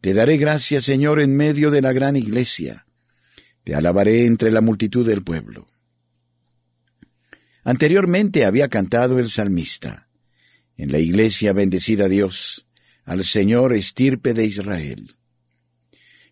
Te 0.00 0.14
daré 0.14 0.38
gracias, 0.38 0.84
Señor, 0.84 1.20
en 1.20 1.36
medio 1.36 1.70
de 1.70 1.82
la 1.82 1.92
gran 1.92 2.16
iglesia, 2.16 2.86
te 3.64 3.74
alabaré 3.74 4.24
entre 4.24 4.50
la 4.50 4.62
multitud 4.62 5.06
del 5.06 5.22
pueblo. 5.22 5.66
Anteriormente 7.62 8.46
había 8.46 8.68
cantado 8.68 9.18
el 9.18 9.28
salmista, 9.28 10.08
en 10.76 10.92
la 10.92 10.98
iglesia 10.98 11.52
bendecida 11.52 12.08
Dios, 12.08 12.66
al 13.10 13.24
Señor 13.24 13.72
estirpe 13.74 14.34
de 14.34 14.44
Israel. 14.44 15.16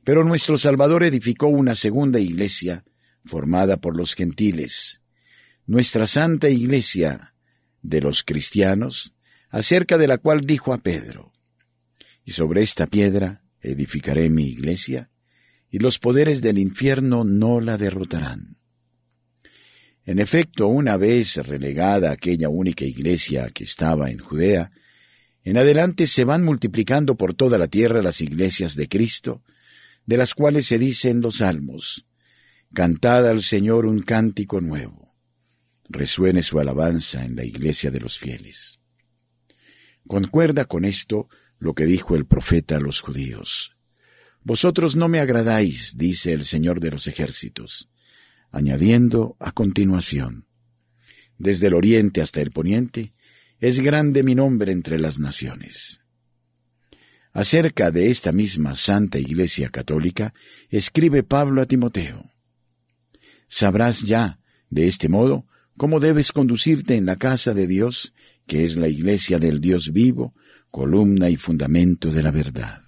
Pero 0.04 0.22
nuestro 0.22 0.56
Salvador 0.56 1.02
edificó 1.02 1.48
una 1.48 1.74
segunda 1.74 2.20
iglesia, 2.20 2.84
formada 3.24 3.78
por 3.78 3.96
los 3.96 4.14
gentiles, 4.14 5.02
nuestra 5.66 6.06
santa 6.06 6.48
iglesia 6.48 7.34
de 7.82 8.00
los 8.00 8.22
cristianos, 8.22 9.16
acerca 9.50 9.98
de 9.98 10.06
la 10.06 10.18
cual 10.18 10.42
dijo 10.42 10.72
a 10.72 10.78
Pedro, 10.78 11.32
y 12.24 12.30
sobre 12.30 12.62
esta 12.62 12.86
piedra 12.86 13.42
edificaré 13.60 14.30
mi 14.30 14.44
iglesia, 14.44 15.10
y 15.72 15.80
los 15.80 15.98
poderes 15.98 16.42
del 16.42 16.58
infierno 16.58 17.24
no 17.24 17.60
la 17.60 17.76
derrotarán. 17.76 18.56
En 20.04 20.20
efecto, 20.20 20.68
una 20.68 20.96
vez 20.96 21.44
relegada 21.44 22.12
aquella 22.12 22.48
única 22.48 22.84
iglesia 22.84 23.48
que 23.52 23.64
estaba 23.64 24.12
en 24.12 24.20
Judea, 24.20 24.70
en 25.48 25.56
adelante 25.56 26.06
se 26.06 26.24
van 26.24 26.44
multiplicando 26.44 27.16
por 27.16 27.32
toda 27.32 27.56
la 27.56 27.68
tierra 27.68 28.02
las 28.02 28.20
iglesias 28.20 28.74
de 28.74 28.86
Cristo, 28.86 29.42
de 30.04 30.18
las 30.18 30.34
cuales 30.34 30.66
se 30.66 30.78
dicen 30.78 31.22
los 31.22 31.38
salmos, 31.38 32.04
Cantad 32.74 33.26
al 33.26 33.40
Señor 33.40 33.86
un 33.86 34.02
cántico 34.02 34.60
nuevo 34.60 35.16
resuene 35.88 36.42
su 36.42 36.60
alabanza 36.60 37.24
en 37.24 37.34
la 37.34 37.46
iglesia 37.46 37.90
de 37.90 37.98
los 37.98 38.18
fieles. 38.18 38.80
Concuerda 40.06 40.66
con 40.66 40.84
esto 40.84 41.30
lo 41.58 41.74
que 41.74 41.86
dijo 41.86 42.14
el 42.14 42.26
profeta 42.26 42.76
a 42.76 42.80
los 42.80 43.00
judíos. 43.00 43.74
Vosotros 44.42 44.96
no 44.96 45.08
me 45.08 45.18
agradáis, 45.18 45.96
dice 45.96 46.34
el 46.34 46.44
Señor 46.44 46.78
de 46.80 46.90
los 46.90 47.06
ejércitos, 47.06 47.88
añadiendo 48.50 49.34
a 49.40 49.52
continuación, 49.52 50.46
desde 51.38 51.68
el 51.68 51.74
oriente 51.74 52.20
hasta 52.20 52.42
el 52.42 52.50
poniente, 52.50 53.14
es 53.60 53.80
grande 53.80 54.22
mi 54.22 54.34
nombre 54.34 54.72
entre 54.72 54.98
las 54.98 55.18
naciones. 55.18 56.00
Acerca 57.32 57.90
de 57.90 58.10
esta 58.10 58.32
misma 58.32 58.74
Santa 58.74 59.18
Iglesia 59.18 59.68
Católica, 59.68 60.32
escribe 60.70 61.22
Pablo 61.22 61.62
a 61.62 61.66
Timoteo. 61.66 62.32
Sabrás 63.48 64.02
ya, 64.02 64.40
de 64.70 64.86
este 64.86 65.08
modo, 65.08 65.46
cómo 65.76 66.00
debes 66.00 66.32
conducirte 66.32 66.96
en 66.96 67.06
la 67.06 67.16
casa 67.16 67.54
de 67.54 67.66
Dios, 67.66 68.14
que 68.46 68.64
es 68.64 68.76
la 68.76 68.88
iglesia 68.88 69.38
del 69.38 69.60
Dios 69.60 69.92
vivo, 69.92 70.34
columna 70.70 71.28
y 71.30 71.36
fundamento 71.36 72.10
de 72.10 72.22
la 72.22 72.30
verdad. 72.30 72.82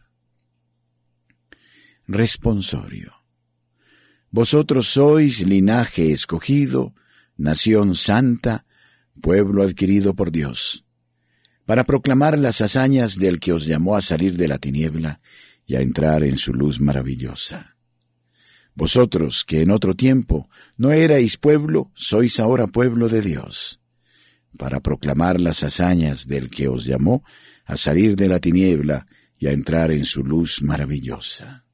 Responsorio. 2.07 3.15
Vosotros 4.31 4.89
sois 4.89 5.47
linaje 5.47 6.13
escogido, 6.13 6.95
nación 7.37 7.95
santa, 7.95 8.67
pueblo 9.21 9.63
adquirido 9.63 10.15
por 10.15 10.31
Dios, 10.31 10.85
para 11.65 11.85
proclamar 11.85 12.39
las 12.39 12.61
hazañas 12.61 13.17
del 13.17 13.41
que 13.41 13.53
os 13.53 13.67
llamó 13.67 13.97
a 13.97 14.01
salir 14.01 14.37
de 14.37 14.49
la 14.49 14.59
tiniebla 14.59 15.21
y 15.67 15.77
a 15.77 15.81
entrar 15.81 16.25
en 16.25 16.37
su 16.37 16.53
luz 16.53 16.81
maravillosa. 16.81 17.77
Vosotros, 18.75 19.45
que 19.45 19.63
en 19.63 19.71
otro 19.71 19.95
tiempo 19.95 20.49
no 20.77 20.93
erais 20.93 21.37
pueblo, 21.37 21.91
sois 21.95 22.41
ahora 22.41 22.67
pueblo 22.67 23.09
de 23.09 23.21
Dios, 23.21 23.81
para 24.57 24.81
proclamar 24.81 25.41
las 25.41 25.63
hazañas 25.63 26.27
del 26.27 26.51
que 26.51 26.69
os 26.69 26.85
llamó 26.85 27.23
a 27.65 27.77
salir 27.77 28.17
de 28.17 28.29
la 28.29 28.41
tiniebla 28.41 29.07
y 29.39 29.47
a 29.47 29.53
entrar 29.53 29.91
en 29.91 30.05
su 30.05 30.25
luz 30.25 30.63
maravillosa. 30.63 31.65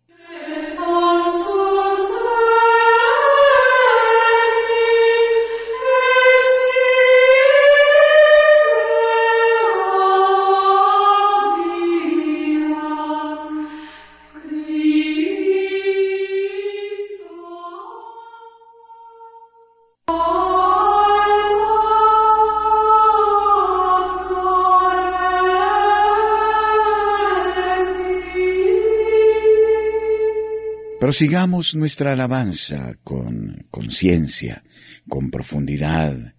Prosigamos 31.06 31.76
nuestra 31.76 32.14
alabanza 32.14 32.98
con 33.04 33.68
conciencia, 33.70 34.64
con 35.08 35.30
profundidad, 35.30 36.34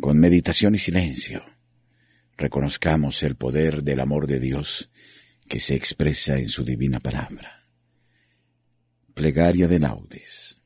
con 0.00 0.18
meditación 0.18 0.74
y 0.74 0.78
silencio. 0.78 1.44
Reconozcamos 2.36 3.22
el 3.22 3.36
poder 3.36 3.84
del 3.84 4.00
amor 4.00 4.26
de 4.26 4.40
Dios 4.40 4.90
que 5.48 5.60
se 5.60 5.76
expresa 5.76 6.36
en 6.38 6.48
su 6.48 6.64
divina 6.64 6.98
palabra. 6.98 7.68
Plegaria 9.14 9.68
de 9.68 9.78
laudes. 9.78 10.60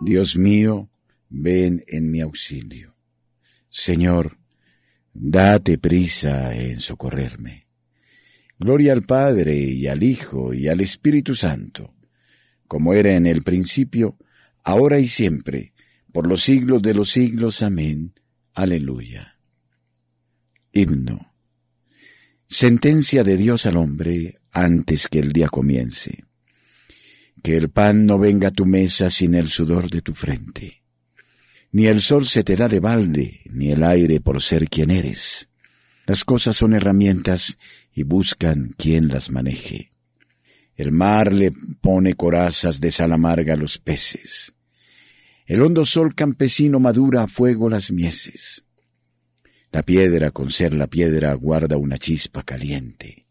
Dios 0.00 0.36
mío, 0.36 0.88
ven 1.28 1.84
en 1.86 2.10
mi 2.10 2.20
auxilio. 2.20 2.96
Señor, 3.68 4.38
date 5.12 5.78
prisa 5.78 6.54
en 6.54 6.80
socorrerme. 6.80 7.66
Gloria 8.58 8.92
al 8.92 9.02
Padre 9.02 9.56
y 9.58 9.86
al 9.86 10.02
Hijo 10.02 10.54
y 10.54 10.68
al 10.68 10.80
Espíritu 10.80 11.34
Santo, 11.34 11.94
como 12.66 12.94
era 12.94 13.14
en 13.14 13.26
el 13.26 13.42
principio, 13.42 14.16
ahora 14.64 14.98
y 14.98 15.06
siempre, 15.06 15.74
por 16.12 16.26
los 16.26 16.42
siglos 16.42 16.80
de 16.80 16.94
los 16.94 17.10
siglos. 17.10 17.62
Amén. 17.62 18.14
Aleluya. 18.54 19.38
Himno. 20.72 21.34
Sentencia 22.48 23.24
de 23.24 23.36
Dios 23.36 23.66
al 23.66 23.76
hombre 23.76 24.34
antes 24.52 25.08
que 25.08 25.18
el 25.18 25.32
día 25.32 25.48
comience. 25.48 26.24
Que 27.42 27.56
el 27.56 27.68
pan 27.68 28.06
no 28.06 28.18
venga 28.18 28.48
a 28.48 28.52
tu 28.52 28.64
mesa 28.64 29.10
sin 29.10 29.34
el 29.34 29.48
sudor 29.48 29.90
de 29.90 30.00
tu 30.00 30.14
frente 30.14 30.75
ni 31.76 31.88
el 31.88 32.00
sol 32.00 32.24
se 32.24 32.42
te 32.42 32.56
da 32.56 32.68
de 32.68 32.80
balde, 32.80 33.42
ni 33.50 33.70
el 33.70 33.84
aire 33.84 34.18
por 34.18 34.40
ser 34.40 34.70
quien 34.70 34.90
eres. 34.90 35.50
Las 36.06 36.24
cosas 36.24 36.56
son 36.56 36.72
herramientas 36.72 37.58
y 37.92 38.02
buscan 38.02 38.70
quien 38.78 39.08
las 39.08 39.30
maneje. 39.30 39.90
El 40.74 40.90
mar 40.90 41.34
le 41.34 41.52
pone 41.82 42.14
corazas 42.14 42.80
de 42.80 42.90
sal 42.90 43.12
amarga 43.12 43.52
a 43.52 43.56
los 43.58 43.76
peces. 43.76 44.54
El 45.44 45.60
hondo 45.60 45.84
sol 45.84 46.14
campesino 46.14 46.80
madura 46.80 47.24
a 47.24 47.26
fuego 47.26 47.68
las 47.68 47.92
mieses. 47.92 48.64
La 49.70 49.82
piedra, 49.82 50.30
con 50.30 50.48
ser 50.48 50.72
la 50.72 50.86
piedra, 50.86 51.34
guarda 51.34 51.76
una 51.76 51.98
chispa 51.98 52.42
caliente. 52.42 53.26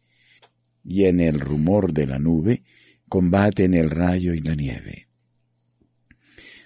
Y 0.84 1.06
en 1.06 1.20
el 1.20 1.40
rumor 1.40 1.94
de 1.94 2.06
la 2.06 2.20
nube 2.20 2.62
combaten 3.10 3.74
el 3.74 3.90
rayo 3.90 4.36
y 4.36 4.40
la 4.42 4.54
nieve. 4.54 5.05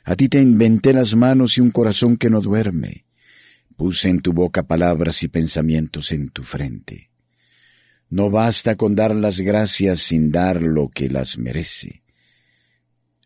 A 0.09 0.15
ti 0.15 0.27
te 0.27 0.41
inventé 0.41 0.91
las 0.91 1.15
manos 1.15 1.59
y 1.59 1.61
un 1.61 1.69
corazón 1.69 2.17
que 2.17 2.31
no 2.31 2.41
duerme. 2.41 3.05
Puse 3.77 4.09
en 4.09 4.21
tu 4.21 4.33
boca 4.33 4.63
palabras 4.63 5.21
y 5.21 5.27
pensamientos 5.27 6.11
en 6.11 6.29
tu 6.29 6.41
frente. 6.41 7.11
No 8.09 8.31
basta 8.31 8.75
con 8.75 8.95
dar 8.95 9.13
las 9.15 9.39
gracias 9.39 9.99
sin 9.99 10.31
dar 10.31 10.63
lo 10.63 10.89
que 10.89 11.11
las 11.11 11.37
merece. 11.37 12.01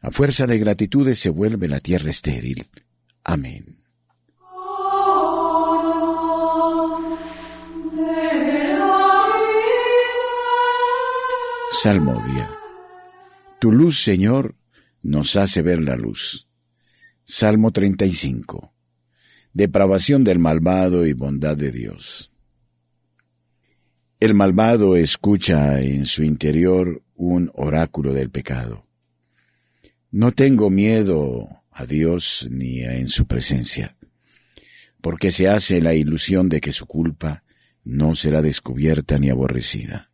A 0.02 0.12
fuerza 0.12 0.46
de 0.46 0.60
gratitudes 0.60 1.20
se 1.20 1.30
vuelve 1.30 1.70
la 1.70 1.80
tierra 1.80 2.10
estéril. 2.10 2.68
Amén. 3.24 3.78
Salmodia. 11.82 12.50
Tu 13.62 13.72
luz, 13.72 14.04
Señor, 14.04 14.56
nos 15.02 15.38
hace 15.38 15.62
ver 15.62 15.80
la 15.80 15.96
luz. 15.96 16.50
Salmo 17.26 17.72
35. 17.72 18.74
Depravación 19.54 20.26
del 20.26 20.40
malvado 20.40 21.08
y 21.08 21.14
bondad 21.14 21.56
de 21.56 21.72
Dios. 21.72 22.34
El 24.20 24.34
malvado 24.34 24.98
escucha 24.98 25.80
en 25.80 26.06
su 26.06 26.24
interior 26.24 27.02
un 27.16 27.50
oráculo 27.54 28.14
del 28.14 28.30
pecado. 28.30 28.86
No 30.12 30.34
tengo 30.34 30.70
miedo 30.70 31.48
a 31.72 31.86
Dios 31.86 32.50
ni 32.52 32.84
en 32.84 33.08
su 33.08 33.26
presencia, 33.26 33.96
porque 35.00 35.32
se 35.32 35.48
hace 35.48 35.82
la 35.82 35.94
ilusión 35.94 36.50
de 36.50 36.60
que 36.60 36.74
su 36.74 36.86
culpa 36.88 37.46
no 37.86 38.16
será 38.16 38.42
descubierta 38.42 39.18
ni 39.18 39.30
aborrecida. 39.30 40.12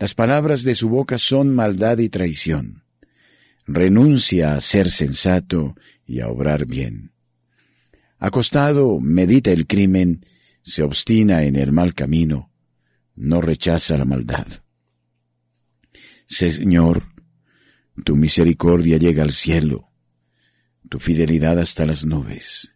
Las 0.00 0.14
palabras 0.14 0.64
de 0.64 0.74
su 0.74 0.88
boca 0.88 1.18
son 1.18 1.54
maldad 1.54 1.98
y 1.98 2.08
traición 2.08 2.82
renuncia 3.68 4.54
a 4.54 4.60
ser 4.60 4.90
sensato 4.90 5.76
y 6.06 6.20
a 6.20 6.28
obrar 6.28 6.66
bien. 6.66 7.12
Acostado, 8.18 8.98
medita 8.98 9.52
el 9.52 9.66
crimen, 9.66 10.24
se 10.62 10.82
obstina 10.82 11.44
en 11.44 11.54
el 11.54 11.70
mal 11.70 11.94
camino, 11.94 12.50
no 13.14 13.40
rechaza 13.40 13.96
la 13.98 14.06
maldad. 14.06 14.46
Señor, 16.24 17.12
tu 18.04 18.16
misericordia 18.16 18.96
llega 18.96 19.22
al 19.22 19.32
cielo, 19.32 19.90
tu 20.88 20.98
fidelidad 20.98 21.58
hasta 21.58 21.84
las 21.84 22.06
nubes, 22.06 22.74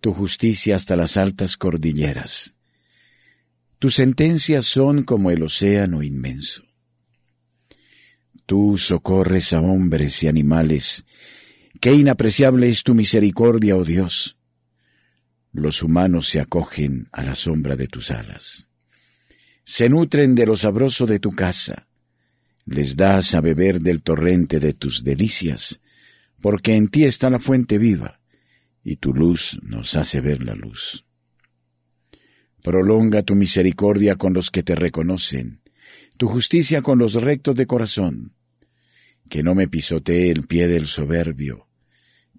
tu 0.00 0.12
justicia 0.12 0.76
hasta 0.76 0.96
las 0.96 1.16
altas 1.16 1.56
cordilleras. 1.56 2.54
Tus 3.78 3.94
sentencias 3.94 4.66
son 4.66 5.02
como 5.02 5.30
el 5.30 5.42
océano 5.42 6.02
inmenso. 6.02 6.73
Tú 8.46 8.76
socorres 8.76 9.52
a 9.52 9.60
hombres 9.60 10.22
y 10.22 10.28
animales. 10.28 11.06
Qué 11.80 11.92
inapreciable 11.94 12.68
es 12.68 12.82
tu 12.82 12.94
misericordia, 12.94 13.76
oh 13.76 13.84
Dios. 13.84 14.36
Los 15.52 15.82
humanos 15.82 16.28
se 16.28 16.40
acogen 16.40 17.08
a 17.12 17.22
la 17.22 17.34
sombra 17.34 17.76
de 17.76 17.86
tus 17.86 18.10
alas. 18.10 18.68
Se 19.64 19.88
nutren 19.88 20.34
de 20.34 20.46
lo 20.46 20.56
sabroso 20.56 21.06
de 21.06 21.20
tu 21.20 21.30
casa. 21.30 21.86
Les 22.66 22.96
das 22.96 23.34
a 23.34 23.40
beber 23.40 23.80
del 23.80 24.02
torrente 24.02 24.60
de 24.60 24.74
tus 24.74 25.04
delicias, 25.04 25.80
porque 26.40 26.74
en 26.74 26.88
ti 26.88 27.04
está 27.04 27.30
la 27.30 27.38
fuente 27.38 27.78
viva, 27.78 28.20
y 28.82 28.96
tu 28.96 29.14
luz 29.14 29.58
nos 29.62 29.96
hace 29.96 30.20
ver 30.20 30.42
la 30.42 30.54
luz. 30.54 31.06
Prolonga 32.62 33.22
tu 33.22 33.34
misericordia 33.34 34.16
con 34.16 34.34
los 34.34 34.50
que 34.50 34.62
te 34.62 34.74
reconocen, 34.74 35.62
tu 36.16 36.28
justicia 36.28 36.82
con 36.82 36.98
los 36.98 37.14
rectos 37.14 37.54
de 37.56 37.66
corazón, 37.66 38.33
que 39.28 39.42
no 39.42 39.54
me 39.54 39.68
pisotee 39.68 40.30
el 40.30 40.46
pie 40.46 40.68
del 40.68 40.86
soberbio, 40.86 41.68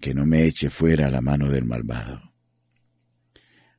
que 0.00 0.14
no 0.14 0.26
me 0.26 0.44
eche 0.44 0.70
fuera 0.70 1.10
la 1.10 1.20
mano 1.20 1.50
del 1.50 1.64
malvado. 1.64 2.34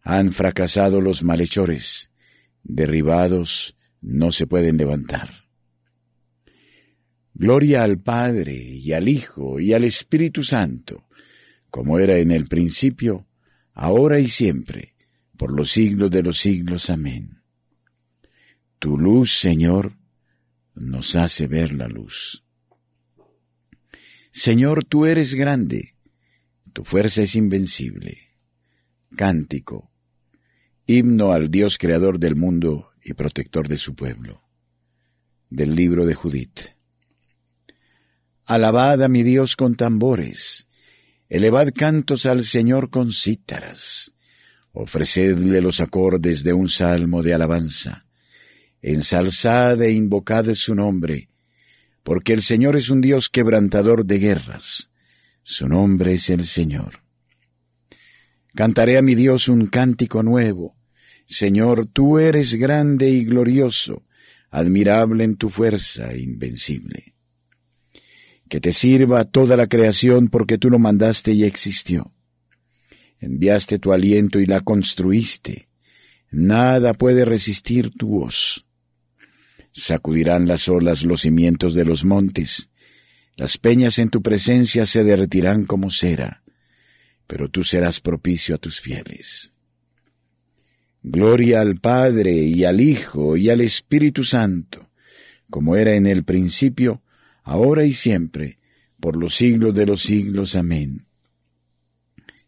Han 0.02 0.34
fracasado 0.34 1.02
los 1.02 1.24
malhechores, 1.24 2.12
derribados 2.64 3.76
no 4.02 4.32
se 4.32 4.48
pueden 4.48 4.78
levantar. 4.78 5.48
Gloria 7.34 7.84
al 7.84 8.00
Padre 8.00 8.56
y 8.56 8.94
al 8.94 9.08
Hijo 9.08 9.60
y 9.60 9.74
al 9.74 9.84
Espíritu 9.84 10.44
Santo, 10.44 11.08
como 11.70 12.00
era 12.00 12.18
en 12.18 12.32
el 12.32 12.48
principio, 12.48 13.28
ahora 13.74 14.20
y 14.20 14.28
siempre, 14.28 14.96
por 15.38 15.54
los 15.54 15.70
siglos 15.70 16.10
de 16.10 16.24
los 16.24 16.40
siglos. 16.40 16.90
Amén. 16.90 17.44
Tu 18.80 18.98
luz, 18.98 19.40
Señor, 19.40 19.98
nos 20.74 21.16
hace 21.16 21.48
ver 21.48 21.74
la 21.74 21.88
luz. 21.88 22.44
Señor, 24.38 24.86
tú 24.86 25.08
eres 25.08 25.34
grande, 25.34 25.96
Tu 26.72 26.84
fuerza 26.84 27.24
es 27.24 27.34
invencible. 27.36 28.36
Cántico. 29.16 29.90
Himno 30.86 31.32
al 31.32 31.50
Dios 31.50 31.80
creador 31.80 32.20
del 32.20 32.36
mundo 32.36 32.92
y 33.04 33.14
protector 33.14 33.68
de 33.68 33.80
su 33.80 33.96
pueblo. 33.96 34.44
Del 35.50 35.74
libro 35.74 36.06
de 36.06 36.14
Judith. 36.14 36.60
Alabad 38.46 39.02
a 39.02 39.08
mi 39.08 39.24
Dios 39.24 39.56
con 39.56 39.74
tambores. 39.74 40.68
Elevad 41.30 41.70
cantos 41.74 42.28
al 42.28 42.44
Señor 42.44 42.92
con 42.92 43.12
cítaras. 43.12 44.14
Ofrecedle 44.72 45.62
los 45.62 45.82
acordes 45.82 46.44
de 46.44 46.54
un 46.54 46.70
salmo 46.70 47.24
de 47.24 47.34
alabanza. 47.34 48.06
Ensalzad 48.84 49.82
e 49.82 49.94
invocad 49.94 50.54
su 50.54 50.76
nombre, 50.76 51.28
porque 52.08 52.32
el 52.32 52.42
Señor 52.42 52.78
es 52.78 52.90
un 52.90 53.02
Dios 53.02 53.28
quebrantador 53.28 54.06
de 54.06 54.18
guerras. 54.20 54.92
Su 55.44 55.68
nombre 55.68 56.14
es 56.14 56.30
el 56.30 56.46
Señor. 56.46 57.04
Cantaré 58.56 58.98
a 58.98 59.02
mi 59.02 59.14
Dios 59.14 59.50
un 59.50 59.66
cántico 59.66 60.24
nuevo. 60.24 60.78
Señor, 61.26 61.86
tú 61.86 62.18
eres 62.18 62.54
grande 62.54 63.10
y 63.10 63.26
glorioso, 63.26 64.06
admirable 64.52 65.26
en 65.26 65.36
tu 65.36 65.50
fuerza 65.50 66.16
invencible. 66.16 67.14
Que 68.48 68.62
te 68.62 68.72
sirva 68.72 69.26
toda 69.26 69.58
la 69.58 69.68
creación 69.68 70.30
porque 70.30 70.58
tú 70.58 70.70
lo 70.70 70.80
mandaste 70.80 71.34
y 71.34 71.44
existió 71.44 72.14
enviaste 73.20 73.80
tu 73.80 73.92
aliento 73.94 74.40
y 74.40 74.46
la 74.46 74.62
construiste. 74.62 75.68
Nada 76.30 76.94
puede 76.94 77.26
resistir 77.26 77.92
tu 77.92 78.08
voz. 78.10 78.67
Sacudirán 79.80 80.48
las 80.48 80.70
olas 80.70 81.04
los 81.04 81.22
cimientos 81.22 81.76
de 81.76 81.86
los 81.86 82.04
montes, 82.04 82.72
las 83.36 83.60
peñas 83.60 84.00
en 84.00 84.10
tu 84.10 84.24
presencia 84.24 84.88
se 84.88 85.04
derretirán 85.04 85.66
como 85.66 85.92
cera, 85.92 86.42
pero 87.28 87.48
tú 87.48 87.64
serás 87.64 88.00
propicio 88.00 88.56
a 88.56 88.58
tus 88.58 88.82
fieles. 88.82 89.54
Gloria 91.04 91.62
al 91.62 91.80
Padre 91.80 92.34
y 92.34 92.64
al 92.64 92.82
Hijo 92.82 93.38
y 93.38 93.52
al 93.52 93.62
Espíritu 93.62 94.24
Santo, 94.24 94.90
como 95.48 95.76
era 95.76 95.94
en 95.94 96.08
el 96.08 96.24
principio, 96.24 97.04
ahora 97.44 97.86
y 97.86 97.94
siempre, 97.94 98.58
por 99.00 99.16
los 99.16 99.36
siglos 99.36 99.76
de 99.76 99.86
los 99.86 100.02
siglos. 100.02 100.56
Amén. 100.56 101.06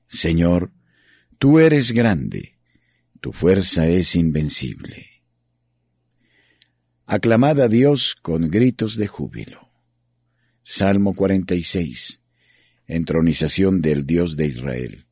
Señor, 0.07 0.71
tú 1.37 1.59
eres 1.59 1.91
grande, 1.91 2.57
tu 3.21 3.33
fuerza 3.33 3.85
es 3.85 4.15
invencible. 4.15 5.08
Aclamad 7.11 7.59
a 7.59 7.67
Dios 7.67 8.15
con 8.21 8.51
gritos 8.51 8.95
de 8.95 9.07
júbilo. 9.07 9.71
Salmo 10.61 11.15
46. 11.15 12.21
Entronización 12.85 13.81
del 13.81 14.05
Dios 14.05 14.37
de 14.37 14.45
Israel. 14.45 15.05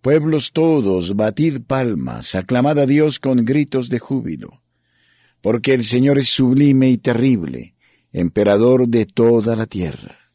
Pueblos 0.00 0.52
todos, 0.52 1.14
batid 1.14 1.60
palmas, 1.60 2.34
aclamad 2.34 2.78
a 2.78 2.86
Dios 2.86 3.18
con 3.18 3.44
gritos 3.44 3.90
de 3.90 3.98
júbilo, 3.98 4.62
porque 5.42 5.74
el 5.74 5.84
Señor 5.84 6.16
es 6.16 6.30
sublime 6.30 6.88
y 6.88 6.96
terrible, 6.96 7.74
emperador 8.10 8.88
de 8.88 9.04
toda 9.04 9.56
la 9.56 9.66
tierra. 9.66 10.32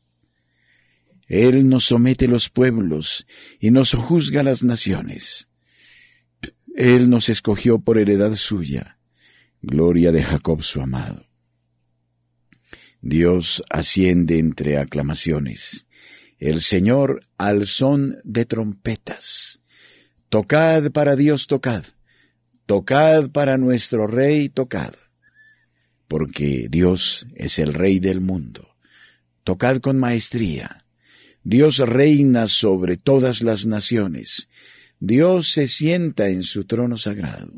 Él 1.25 1.67
nos 1.67 1.85
somete 1.85 2.27
los 2.27 2.47
pueblos 2.47 3.25
y 3.59 3.71
nos 3.71 3.95
juzga 3.95 4.43
las 4.43 4.63
naciones. 4.63 5.47
Él 6.75 7.09
nos 7.09 7.27
escogió 7.29 7.79
por 7.79 7.97
heredad 7.97 8.35
suya, 8.35 8.99
gloria 9.63 10.11
de 10.11 10.21
Jacob 10.21 10.61
su 10.61 10.79
amado. 10.79 11.25
Dios 13.01 13.63
asciende 13.71 14.37
entre 14.37 14.77
aclamaciones, 14.77 15.87
el 16.37 16.61
Señor 16.61 17.21
al 17.39 17.65
son 17.65 18.17
de 18.23 18.45
trompetas. 18.45 19.61
Tocad 20.29 20.91
para 20.91 21.15
Dios, 21.15 21.47
tocad, 21.47 21.83
tocad 22.67 23.31
para 23.31 23.57
nuestro 23.57 24.05
Rey, 24.05 24.49
tocad, 24.49 24.93
porque 26.07 26.67
Dios 26.69 27.25
es 27.33 27.57
el 27.57 27.73
Rey 27.73 27.99
del 27.99 28.21
mundo. 28.21 28.75
Tocad 29.43 29.79
con 29.79 29.97
maestría 29.97 30.83
Dios 31.43 31.79
reina 31.79 32.47
sobre 32.47 32.95
todas 32.95 33.43
las 33.43 33.65
naciones. 33.65 34.47
Dios 34.99 35.51
se 35.51 35.67
sienta 35.67 36.29
en 36.29 36.43
su 36.43 36.63
trono 36.63 36.95
sagrado. 36.95 37.51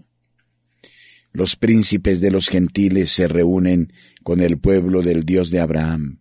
Los 1.36 1.56
príncipes 1.56 2.22
de 2.22 2.32
los 2.32 2.48
gentiles 2.48 3.12
se 3.12 3.28
reúnen 3.28 3.94
con 4.24 4.42
el 4.42 4.58
pueblo 4.58 5.02
del 5.02 5.24
Dios 5.24 5.52
de 5.52 5.60
Abraham, 5.60 6.20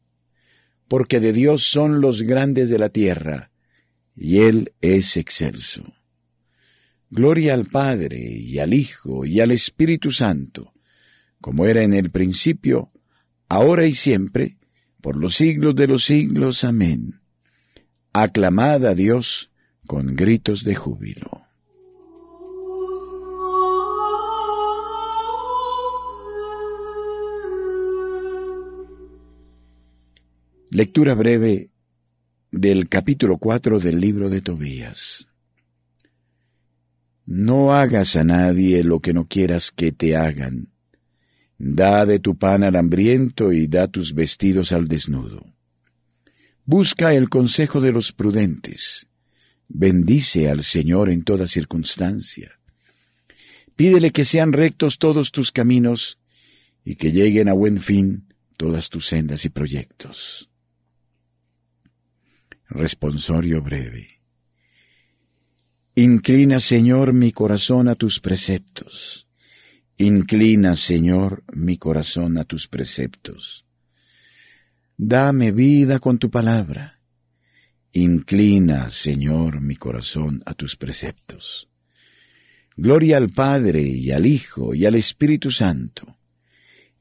porque 0.89 1.21
de 1.21 1.33
Dios 1.33 1.63
son 1.63 2.01
los 2.01 2.23
grandes 2.23 2.69
de 2.69 2.79
la 2.79 2.89
tierra, 2.89 3.51
y 4.17 4.39
Él 4.39 4.73
es 4.81 5.17
excelso. 5.17 5.95
Gloria 7.11 7.55
al 7.55 7.67
Padre, 7.67 8.19
y 8.19 8.59
al 8.59 8.75
Hijo, 8.75 9.25
y 9.25 9.41
al 9.41 9.53
Espíritu 9.53 10.11
Santo, 10.11 10.73
como 11.41 11.67
era 11.67 11.83
en 11.83 11.95
el 11.95 12.11
principio, 12.11 12.91
ahora 13.49 13.87
y 13.87 13.93
siempre, 13.93 14.57
por 15.01 15.17
los 15.17 15.37
siglos 15.37 15.75
de 15.77 15.87
los 15.87 16.05
siglos. 16.05 16.65
Amén 16.65 17.21
aclamad 18.15 18.87
a 18.87 18.95
Dios 18.95 19.51
con 19.87 20.15
gritos 20.15 20.63
de 20.63 20.77
júbilo. 20.77 21.44
Lectura 30.75 31.15
breve 31.15 31.71
del 32.51 32.89
capítulo 32.89 33.39
4 33.39 33.79
del 33.79 34.01
libro 34.01 34.29
de 34.29 34.41
Tobías. 34.41 35.29
No 37.27 37.73
hagas 37.73 38.17
a 38.17 38.25
nadie 38.25 38.83
lo 38.83 38.99
que 38.99 39.13
no 39.13 39.29
quieras 39.29 39.71
que 39.71 39.93
te 39.93 40.17
hagan. 40.17 40.73
Da 41.59 42.05
de 42.07 42.19
tu 42.19 42.37
pan 42.37 42.65
al 42.65 42.75
hambriento 42.75 43.53
y 43.53 43.69
da 43.69 43.87
tus 43.87 44.15
vestidos 44.15 44.73
al 44.73 44.89
desnudo. 44.89 45.47
Busca 46.65 47.15
el 47.15 47.29
consejo 47.29 47.81
de 47.81 47.93
los 47.93 48.11
prudentes. 48.11 49.07
Bendice 49.69 50.51
al 50.51 50.65
Señor 50.65 51.09
en 51.09 51.23
toda 51.23 51.47
circunstancia. 51.47 52.59
Pídele 53.77 54.11
que 54.11 54.25
sean 54.25 54.53
rectos 54.53 54.99
todos 54.99 55.31
tus 55.31 55.53
caminos 55.53 56.19
y 56.85 56.97
que 56.97 57.13
lleguen 57.13 57.49
a 57.49 57.53
buen 57.53 57.81
fin 57.81 58.35
todas 58.57 58.91
tus 58.91 59.07
sendas 59.07 59.45
y 59.45 59.51
proyectos. 59.51 60.51
Responsorio 62.69 63.61
breve. 63.61 64.21
Inclina, 65.95 66.61
Señor, 66.61 67.13
mi 67.13 67.31
corazón 67.31 67.89
a 67.89 67.95
tus 67.95 68.21
preceptos. 68.21 69.29
Inclina, 69.99 70.75
Señor, 70.75 71.45
mi 71.53 71.77
corazón 71.77 72.37
a 72.39 72.45
tus 72.45 72.67
preceptos. 72.67 73.65
Dame 74.97 75.53
vida 75.53 76.01
con 76.01 76.19
tu 76.19 76.31
palabra. 76.31 77.01
Inclina, 77.93 78.91
Señor, 78.91 79.61
mi 79.61 79.77
corazón 79.77 80.43
a 80.47 80.55
tus 80.55 80.77
preceptos. 80.77 81.69
Gloria 82.77 83.19
al 83.19 83.31
Padre 83.31 83.83
y 83.83 84.11
al 84.11 84.27
Hijo 84.27 84.75
y 84.75 84.85
al 84.87 84.97
Espíritu 84.97 85.53
Santo. 85.53 86.17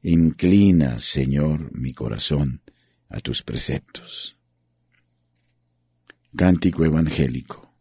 Inclina, 0.02 1.00
Señor, 1.00 1.76
mi 1.76 1.92
corazón 1.92 2.60
a 3.08 3.18
tus 3.18 3.42
preceptos. 3.42 4.38
Cántico 6.36 6.84
Evangélico. 6.84 7.72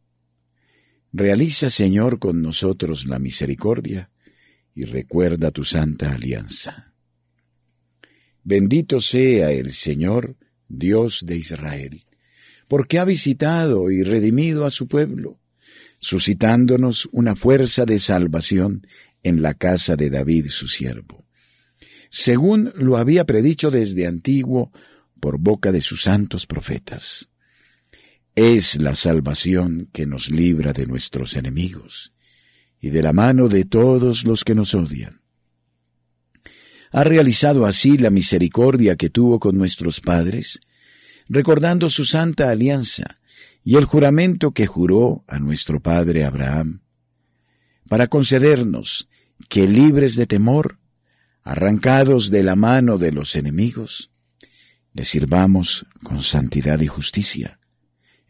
Realiza, 1.12 1.72
Señor, 1.72 2.20
con 2.20 2.42
nosotros 2.44 3.08
la 3.08 3.18
misericordia 3.18 4.12
y 4.76 4.86
recuerda 4.86 5.50
tu 5.50 5.63
santa 5.63 6.13
alianza. 6.13 6.94
Bendito 8.44 9.00
sea 9.00 9.52
el 9.52 9.72
Señor, 9.72 10.38
Dios 10.68 11.24
de 11.26 11.38
Israel, 11.38 12.04
porque 12.68 13.00
ha 13.00 13.06
visitado 13.06 13.89
y 13.89 14.04
redimido 14.04 14.66
a 14.66 14.70
su 14.70 14.88
pueblo, 14.88 15.39
suscitándonos 15.98 17.10
una 17.12 17.36
fuerza 17.36 17.86
de 17.86 17.98
salvación 17.98 18.86
en 19.24 19.42
la 19.42 19.56
casa 19.56 19.96
de 19.96 20.12
David 20.12 20.48
su 20.50 20.68
siervo, 20.68 21.26
según 22.12 22.72
lo 22.76 22.98
había 22.98 23.26
predicho 23.26 23.72
desde 23.72 24.06
antiguo 24.06 24.72
por 25.20 25.39
boca 25.39 25.72
de 25.72 25.82
sus 25.82 26.04
santos 26.04 26.46
profetas. 26.46 27.30
Es 28.36 28.82
la 28.82 28.96
salvación 28.96 29.89
que 29.93 30.08
nos 30.08 30.32
libra 30.32 30.74
de 30.74 30.88
nuestros 30.88 31.36
enemigos 31.36 32.13
y 32.80 32.89
de 32.89 33.04
la 33.04 33.13
mano 33.13 33.48
de 33.48 33.63
todos 33.63 34.24
los 34.24 34.43
que 34.43 34.56
nos 34.56 34.74
odian. 34.74 35.22
Ha 36.91 37.04
realizado 37.04 37.67
así 37.67 37.96
la 37.98 38.10
misericordia 38.10 38.96
que 38.96 39.12
tuvo 39.12 39.39
con 39.39 39.56
nuestros 39.56 40.02
padres, 40.02 40.62
recordando 41.30 41.89
su 41.89 42.06
santa 42.06 42.50
alianza 42.50 43.19
y 43.63 43.76
el 43.76 43.86
juramento 43.86 44.52
que 44.52 44.65
juró 44.65 45.24
a 45.28 45.38
nuestro 45.38 45.80
padre 45.80 46.26
Abraham, 46.26 46.82
para 47.88 48.08
concedernos 48.08 49.10
que 49.48 49.67
libres 49.67 50.15
de 50.15 50.26
temor, 50.26 50.80
arrancados 51.43 52.32
de 52.32 52.43
la 52.43 52.56
mano 52.56 52.98
de 52.98 53.12
los 53.12 53.36
enemigos, 53.36 54.12
le 54.93 55.06
sirvamos 55.06 55.86
con 56.02 56.24
santidad 56.24 56.80
y 56.80 56.88
justicia, 56.88 57.60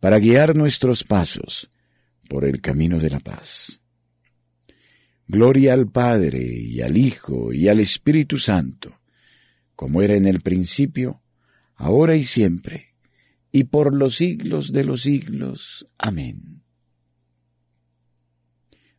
para 0.00 0.18
guiar 0.18 0.54
nuestros 0.54 1.04
pasos 1.04 1.70
por 2.28 2.44
el 2.44 2.60
camino 2.60 2.98
de 2.98 3.10
la 3.10 3.20
paz. 3.20 3.80
Gloria 5.28 5.72
al 5.72 5.90
Padre 5.90 6.40
y 6.40 6.82
al 6.82 6.96
Hijo 6.96 7.52
y 7.52 7.68
al 7.68 7.80
Espíritu 7.80 8.38
Santo, 8.38 9.00
como 9.74 10.02
era 10.02 10.14
en 10.14 10.26
el 10.26 10.40
principio, 10.40 11.22
ahora 11.74 12.14
y 12.14 12.24
siempre, 12.24 12.94
y 13.50 13.64
por 13.64 13.94
los 13.94 14.16
siglos 14.16 14.72
de 14.72 14.84
los 14.84 15.02
siglos. 15.02 15.86
Amén. 15.98 16.62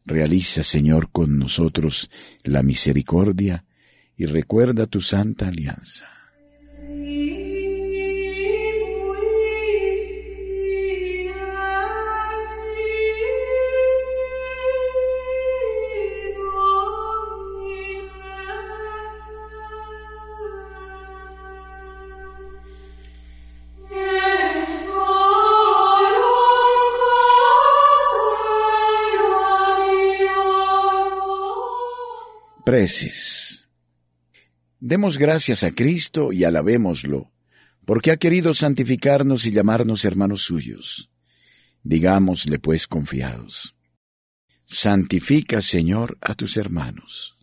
Realiza, 0.03 0.63
Señor, 0.63 1.11
con 1.11 1.37
nosotros 1.37 2.09
la 2.43 2.63
misericordia 2.63 3.65
y 4.15 4.25
recuerda 4.25 4.85
tu 4.85 5.01
santa 5.01 5.47
alianza. 5.47 6.07
Demos 34.79 35.17
gracias 35.17 35.63
a 35.63 35.71
Cristo 35.71 36.31
y 36.31 36.43
alabémoslo, 36.43 37.31
porque 37.85 38.11
ha 38.11 38.17
querido 38.17 38.53
santificarnos 38.53 39.45
y 39.45 39.51
llamarnos 39.51 40.05
hermanos 40.05 40.43
suyos. 40.43 41.09
Digámosle 41.83 42.59
pues 42.59 42.85
confiados. 42.87 43.75
Santifica, 44.65 45.61
Señor, 45.61 46.17
a 46.21 46.35
tus 46.35 46.57
hermanos. 46.57 47.37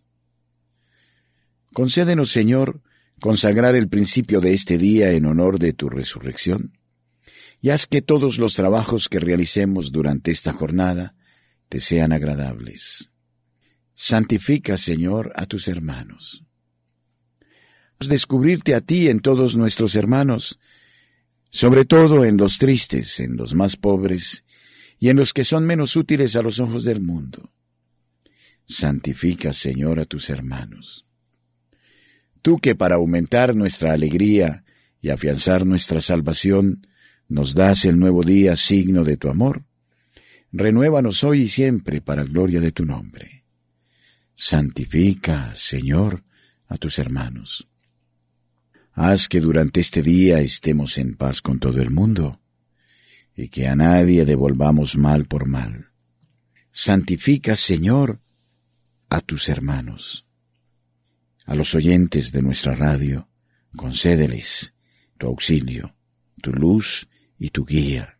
Concédenos, 1.73 2.31
Señor, 2.31 2.81
consagrar 3.19 3.75
el 3.75 3.89
principio 3.89 4.39
de 4.39 4.53
este 4.53 4.77
día 4.77 5.11
en 5.11 5.25
honor 5.25 5.59
de 5.59 5.73
tu 5.73 5.89
resurrección, 5.89 6.77
y 7.59 7.71
haz 7.71 7.87
que 7.87 8.01
todos 8.01 8.37
los 8.37 8.53
trabajos 8.53 9.09
que 9.09 9.19
realicemos 9.19 9.91
durante 9.91 10.31
esta 10.31 10.53
jornada 10.53 11.15
te 11.67 11.81
sean 11.81 12.13
agradables 12.13 13.11
Santifica, 13.95 14.77
Señor, 14.77 15.31
a 15.35 15.45
tus 15.45 15.69
hermanos. 15.69 16.43
Descubrirte 17.97 18.75
a 18.75 18.81
ti 18.81 19.07
en 19.07 19.21
todos 19.21 19.55
nuestros 19.55 19.95
hermanos, 19.95 20.59
sobre 21.49 21.85
todo 21.85 22.25
en 22.25 22.35
los 22.35 22.59
tristes, 22.59 23.21
en 23.21 23.37
los 23.37 23.53
más 23.53 23.77
pobres 23.77 24.43
y 24.99 25.07
en 25.07 25.15
los 25.15 25.33
que 25.33 25.45
son 25.45 25.65
menos 25.65 25.95
útiles 25.95 26.35
a 26.35 26.41
los 26.41 26.59
ojos 26.59 26.83
del 26.83 26.99
mundo. 26.99 27.53
Santifica, 28.65 29.53
Señor, 29.53 30.01
a 30.01 30.05
tus 30.05 30.29
hermanos. 30.29 31.05
Tú 32.41 32.59
que 32.59 32.75
para 32.75 32.95
aumentar 32.95 33.55
nuestra 33.55 33.93
alegría 33.93 34.65
y 35.01 35.09
afianzar 35.09 35.65
nuestra 35.65 36.01
salvación 36.01 36.85
nos 37.29 37.55
das 37.55 37.85
el 37.85 37.97
nuevo 37.97 38.23
día 38.23 38.57
signo 38.57 39.05
de 39.05 39.15
tu 39.15 39.29
amor, 39.29 39.63
renuévanos 40.51 41.23
hoy 41.23 41.43
y 41.43 41.47
siempre 41.47 42.01
para 42.01 42.23
gloria 42.23 42.59
de 42.59 42.73
tu 42.73 42.85
nombre. 42.85 43.44
Santifica, 44.37 45.55
Señor, 45.55 46.25
a 46.67 46.75
tus 46.75 46.99
hermanos. 46.99 47.69
Haz 48.91 49.29
que 49.29 49.39
durante 49.39 49.79
este 49.79 50.01
día 50.01 50.39
estemos 50.39 50.97
en 50.97 51.15
paz 51.15 51.41
con 51.41 51.57
todo 51.57 51.81
el 51.81 51.89
mundo 51.89 52.41
y 53.33 53.47
que 53.47 53.67
a 53.67 53.77
nadie 53.77 54.25
devolvamos 54.25 54.97
mal 54.97 55.25
por 55.25 55.47
mal. 55.47 55.91
Santifica, 56.69 57.55
Señor, 57.55 58.19
a 59.09 59.21
tus 59.21 59.47
hermanos. 59.47 60.25
A 61.45 61.55
los 61.55 61.73
oyentes 61.73 62.33
de 62.33 62.41
nuestra 62.41 62.75
radio, 62.75 63.29
concédeles 63.77 64.73
tu 65.17 65.27
auxilio, 65.27 65.95
tu 66.41 66.51
luz 66.51 67.07
y 67.39 67.51
tu 67.51 67.65
guía. 67.65 68.19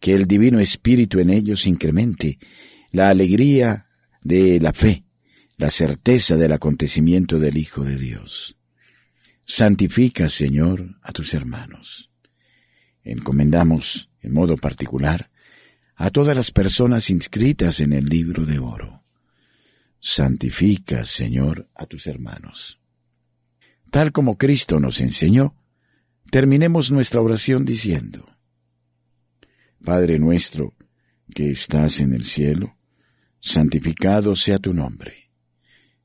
Que 0.00 0.14
el 0.14 0.26
Divino 0.26 0.58
Espíritu 0.58 1.20
en 1.20 1.30
ellos 1.30 1.68
incremente 1.68 2.40
la 2.90 3.10
alegría 3.10 3.86
de 4.20 4.58
la 4.58 4.72
fe 4.72 5.03
la 5.64 5.70
certeza 5.70 6.36
del 6.36 6.52
acontecimiento 6.52 7.38
del 7.38 7.56
Hijo 7.56 7.84
de 7.84 7.96
Dios. 7.96 8.58
Santifica, 9.46 10.28
Señor, 10.28 10.98
a 11.00 11.10
tus 11.10 11.32
hermanos. 11.32 12.10
Encomendamos, 13.02 14.10
en 14.20 14.34
modo 14.34 14.58
particular, 14.58 15.30
a 15.96 16.10
todas 16.10 16.36
las 16.36 16.50
personas 16.50 17.08
inscritas 17.08 17.80
en 17.80 17.94
el 17.94 18.10
libro 18.10 18.44
de 18.44 18.58
oro. 18.58 19.04
Santifica, 20.00 21.06
Señor, 21.06 21.70
a 21.74 21.86
tus 21.86 22.08
hermanos. 22.08 22.78
Tal 23.90 24.12
como 24.12 24.36
Cristo 24.36 24.80
nos 24.80 25.00
enseñó, 25.00 25.56
terminemos 26.30 26.90
nuestra 26.90 27.22
oración 27.22 27.64
diciendo, 27.64 28.36
Padre 29.82 30.18
nuestro, 30.18 30.74
que 31.34 31.48
estás 31.48 32.00
en 32.00 32.12
el 32.12 32.26
cielo, 32.26 32.76
santificado 33.40 34.34
sea 34.34 34.58
tu 34.58 34.74
nombre 34.74 35.23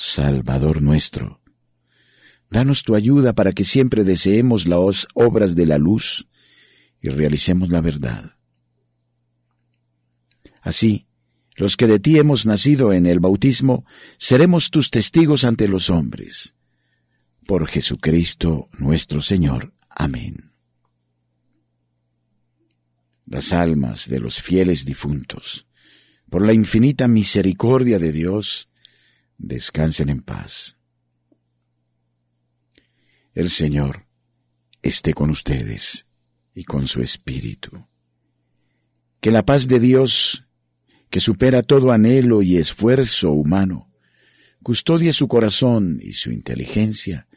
Salvador 0.00 0.80
nuestro. 0.80 1.40
Danos 2.50 2.84
tu 2.84 2.94
ayuda 2.94 3.32
para 3.32 3.52
que 3.52 3.64
siempre 3.64 4.04
deseemos 4.04 4.68
las 4.68 5.08
obras 5.12 5.56
de 5.56 5.66
la 5.66 5.76
luz 5.76 6.28
y 7.02 7.08
realicemos 7.08 7.70
la 7.70 7.80
verdad. 7.80 8.36
Así, 10.62 11.08
los 11.56 11.76
que 11.76 11.88
de 11.88 11.98
ti 11.98 12.16
hemos 12.16 12.46
nacido 12.46 12.92
en 12.92 13.06
el 13.06 13.18
bautismo, 13.18 13.84
seremos 14.18 14.70
tus 14.70 14.92
testigos 14.92 15.42
ante 15.42 15.66
los 15.66 15.90
hombres. 15.90 16.54
Por 17.44 17.66
Jesucristo 17.66 18.68
nuestro 18.78 19.20
Señor. 19.20 19.74
Amén. 19.90 20.52
Las 23.26 23.52
almas 23.52 24.08
de 24.08 24.20
los 24.20 24.40
fieles 24.40 24.84
difuntos, 24.84 25.66
por 26.30 26.46
la 26.46 26.52
infinita 26.52 27.08
misericordia 27.08 27.98
de 27.98 28.12
Dios, 28.12 28.68
descansen 29.38 30.08
en 30.08 30.20
paz. 30.20 30.76
El 33.34 33.50
Señor 33.50 34.06
esté 34.82 35.14
con 35.14 35.30
ustedes 35.30 36.06
y 36.54 36.64
con 36.64 36.88
su 36.88 37.00
espíritu. 37.00 37.86
Que 39.20 39.30
la 39.30 39.44
paz 39.44 39.68
de 39.68 39.80
Dios, 39.80 40.44
que 41.08 41.20
supera 41.20 41.62
todo 41.62 41.92
anhelo 41.92 42.42
y 42.42 42.56
esfuerzo 42.56 43.32
humano, 43.32 43.90
custodie 44.62 45.12
su 45.12 45.28
corazón 45.28 46.00
y 46.02 46.12
su 46.12 46.30
inteligencia 46.30 47.28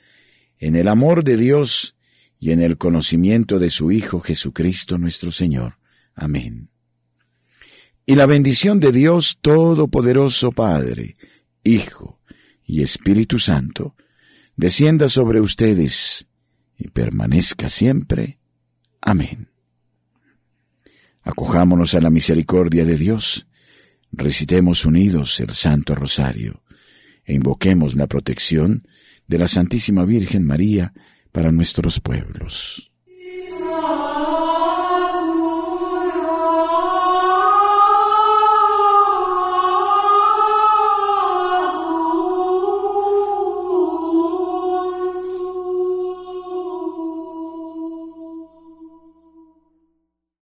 en 0.57 0.75
el 0.75 0.87
amor 0.87 1.23
de 1.23 1.37
Dios 1.37 1.95
y 2.39 2.51
en 2.51 2.61
el 2.61 2.77
conocimiento 2.77 3.59
de 3.59 3.69
su 3.69 3.91
Hijo 3.91 4.19
Jesucristo 4.19 4.97
nuestro 4.97 5.31
Señor. 5.31 5.77
Amén. 6.15 6.69
Y 8.05 8.15
la 8.15 8.25
bendición 8.25 8.79
de 8.79 8.91
Dios 8.91 9.37
Todopoderoso 9.41 10.51
Padre, 10.51 11.15
Hijo 11.63 12.19
y 12.65 12.81
Espíritu 12.81 13.39
Santo, 13.39 13.95
descienda 14.55 15.09
sobre 15.09 15.41
ustedes 15.41 16.27
y 16.77 16.87
permanezca 16.89 17.69
siempre. 17.69 18.39
Amén. 19.01 19.49
Acojámonos 21.23 21.93
a 21.93 22.01
la 22.01 22.09
misericordia 22.09 22.85
de 22.85 22.97
Dios, 22.97 23.47
recitemos 24.11 24.85
unidos 24.85 25.39
el 25.39 25.51
Santo 25.51 25.95
Rosario 25.95 26.63
e 27.23 27.33
invoquemos 27.33 27.95
la 27.95 28.07
protección 28.07 28.87
de 29.27 29.37
la 29.37 29.47
Santísima 29.47 30.03
Virgen 30.05 30.45
María 30.45 30.93
para 31.31 31.51
nuestros 31.51 31.99
pueblos. 31.99 32.91